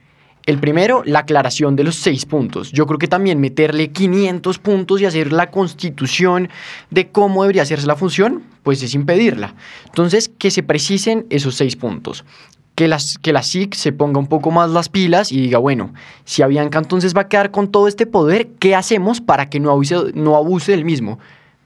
[0.46, 2.74] El primero, la aclaración de los seis puntos.
[2.74, 6.50] Yo creo que también meterle 500 puntos y hacer la constitución
[6.90, 9.56] de cómo debería hacerse la función, pues es impedirla.
[9.86, 12.26] Entonces, que se precisen esos seis puntos.
[12.76, 15.94] Que, las, que la SIC se ponga un poco más las pilas y diga, bueno,
[16.26, 19.72] si Avianca entonces va a quedar con todo este poder, ¿qué hacemos para que no
[19.72, 21.20] abuse, no abuse del mismo?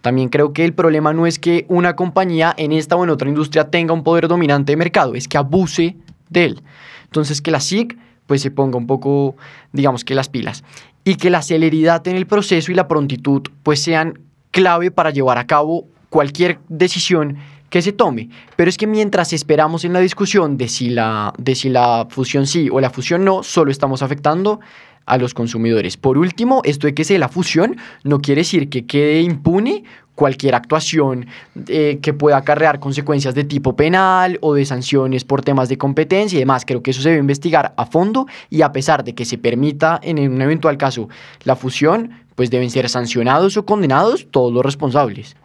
[0.07, 3.27] También creo que el problema no es que una compañía en esta o en otra
[3.27, 5.97] industria tenga un poder dominante de mercado, es que abuse
[6.29, 6.61] de él.
[7.03, 9.35] Entonces que la SIC pues se ponga un poco,
[9.73, 10.63] digamos que las pilas.
[11.03, 14.17] Y que la celeridad en el proceso y la prontitud pues sean
[14.51, 17.35] clave para llevar a cabo cualquier decisión
[17.69, 18.29] que se tome.
[18.55, 22.47] Pero es que mientras esperamos en la discusión de si la, de si la fusión
[22.47, 24.61] sí o la fusión no, solo estamos afectando
[25.07, 25.97] a los consumidores.
[25.97, 29.83] Por último, esto de que sea la fusión no quiere decir que quede impune
[30.13, 31.27] cualquier actuación
[31.67, 36.37] eh, que pueda acarrear consecuencias de tipo penal o de sanciones por temas de competencia
[36.37, 36.65] y demás.
[36.65, 39.99] Creo que eso se debe investigar a fondo y a pesar de que se permita
[40.03, 41.07] en un eventual caso
[41.43, 45.35] la fusión, pues deben ser sancionados o condenados todos los responsables.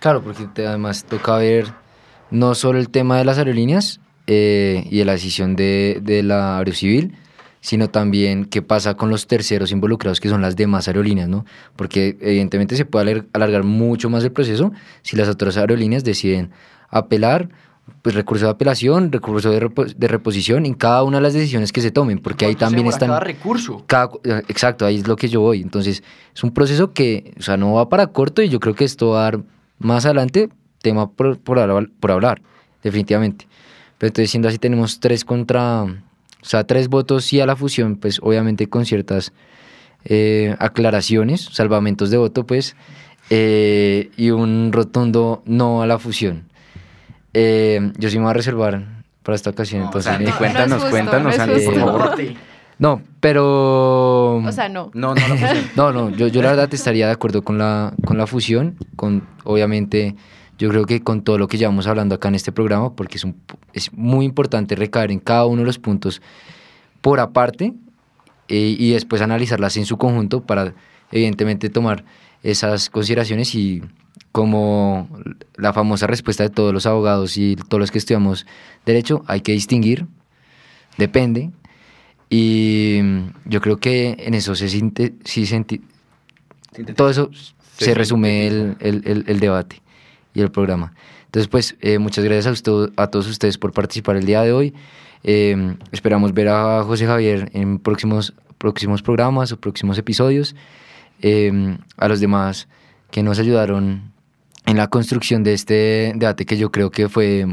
[0.00, 1.72] Claro, porque además toca ver
[2.30, 6.58] no solo el tema de las aerolíneas eh, y de la decisión de, de la
[6.58, 7.16] aerocivil,
[7.64, 11.46] sino también qué pasa con los terceros involucrados, que son las demás aerolíneas, ¿no?
[11.76, 16.50] Porque evidentemente se puede alar- alargar mucho más el proceso si las otras aerolíneas deciden
[16.90, 17.48] apelar,
[18.02, 21.72] pues recurso de apelación, recurso de, repo- de reposición en cada una de las decisiones
[21.72, 23.08] que se tomen, porque ahí ¿Cuánto se también están...
[23.08, 23.84] Cada recurso.
[23.86, 25.62] Cada- eh, exacto, ahí es lo que yo voy.
[25.62, 26.02] Entonces,
[26.34, 29.08] es un proceso que, o sea, no va para corto y yo creo que esto
[29.10, 29.40] va a dar
[29.78, 30.50] más adelante
[30.82, 32.42] tema por, por hablar,
[32.82, 33.48] definitivamente.
[33.96, 35.86] Pero entonces, siendo así, tenemos tres contra,
[36.44, 39.32] o sea, tres votos sí a la fusión, pues obviamente con ciertas
[40.04, 42.76] eh, aclaraciones, salvamentos de voto, pues,
[43.30, 46.44] eh, y un rotundo no a la fusión.
[47.32, 48.84] Eh, yo sí me voy a reservar
[49.22, 50.20] para esta ocasión, No, entonces...
[50.20, 51.34] No cuéntanos, justo, cuéntanos,
[51.64, 52.14] por favor.
[52.78, 54.36] no, pero...
[54.36, 54.90] O sea, no.
[54.92, 55.70] No, no, la fusión.
[55.76, 59.26] No, no, yo, yo la verdad estaría de acuerdo con la, con la fusión, con
[59.44, 60.14] obviamente
[60.58, 63.24] yo creo que con todo lo que llevamos hablando acá en este programa, porque es,
[63.24, 63.34] un,
[63.72, 66.22] es muy importante recaer en cada uno de los puntos
[67.00, 67.72] por aparte
[68.48, 70.74] eh, y después analizarlas en su conjunto para
[71.10, 72.04] evidentemente tomar
[72.42, 73.82] esas consideraciones y
[74.32, 75.08] como
[75.56, 78.46] la famosa respuesta de todos los abogados y todos los que estudiamos
[78.84, 80.06] derecho, hay que distinguir,
[80.98, 81.50] depende,
[82.30, 82.98] y
[83.44, 85.82] yo creo que en eso se sinte, sí senti-
[86.96, 89.80] todo eso se, Se resume el, el- el- el debate
[90.34, 90.92] y el programa.
[91.26, 94.52] Entonces, pues, eh, muchas gracias a, usted- a todos ustedes por participar el día de
[94.52, 94.74] hoy.
[95.22, 100.54] Eh, esperamos ver a José Javier en próximos, próximos programas o próximos episodios.
[101.22, 102.68] Eh, a los demás
[103.10, 104.12] que nos ayudaron
[104.66, 107.46] en la construcción de este debate que yo creo que fue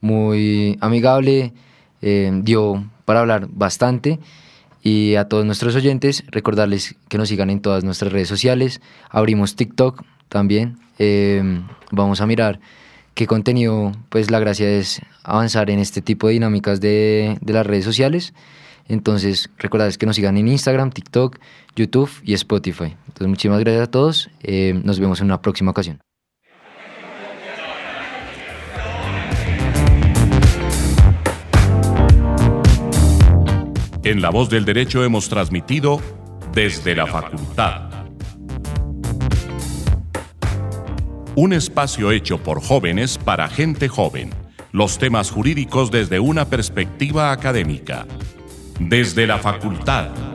[0.00, 1.52] muy amigable,
[2.02, 4.20] eh, dio para hablar bastante.
[4.82, 8.82] Y a todos nuestros oyentes, recordarles que nos sigan en todas nuestras redes sociales.
[9.08, 10.76] Abrimos TikTok también.
[10.98, 12.60] Eh, vamos a mirar
[13.14, 17.84] qué contenido, pues la gracia es avanzar en este tipo de dinámicas de, las redes
[17.84, 18.34] sociales.
[18.86, 21.38] Entonces, recordarles que nos sigan en Instagram, TikTok,
[21.74, 22.96] YouTube y Spotify.
[23.06, 24.30] Entonces, muchísimas gracias a todos.
[24.42, 26.00] Eh, nos vemos en una próxima ocasión.
[34.04, 35.98] En La Voz del Derecho hemos transmitido
[36.52, 37.93] desde la facultad.
[41.36, 44.30] Un espacio hecho por jóvenes para gente joven.
[44.70, 48.06] Los temas jurídicos desde una perspectiva académica.
[48.78, 50.33] Desde la facultad.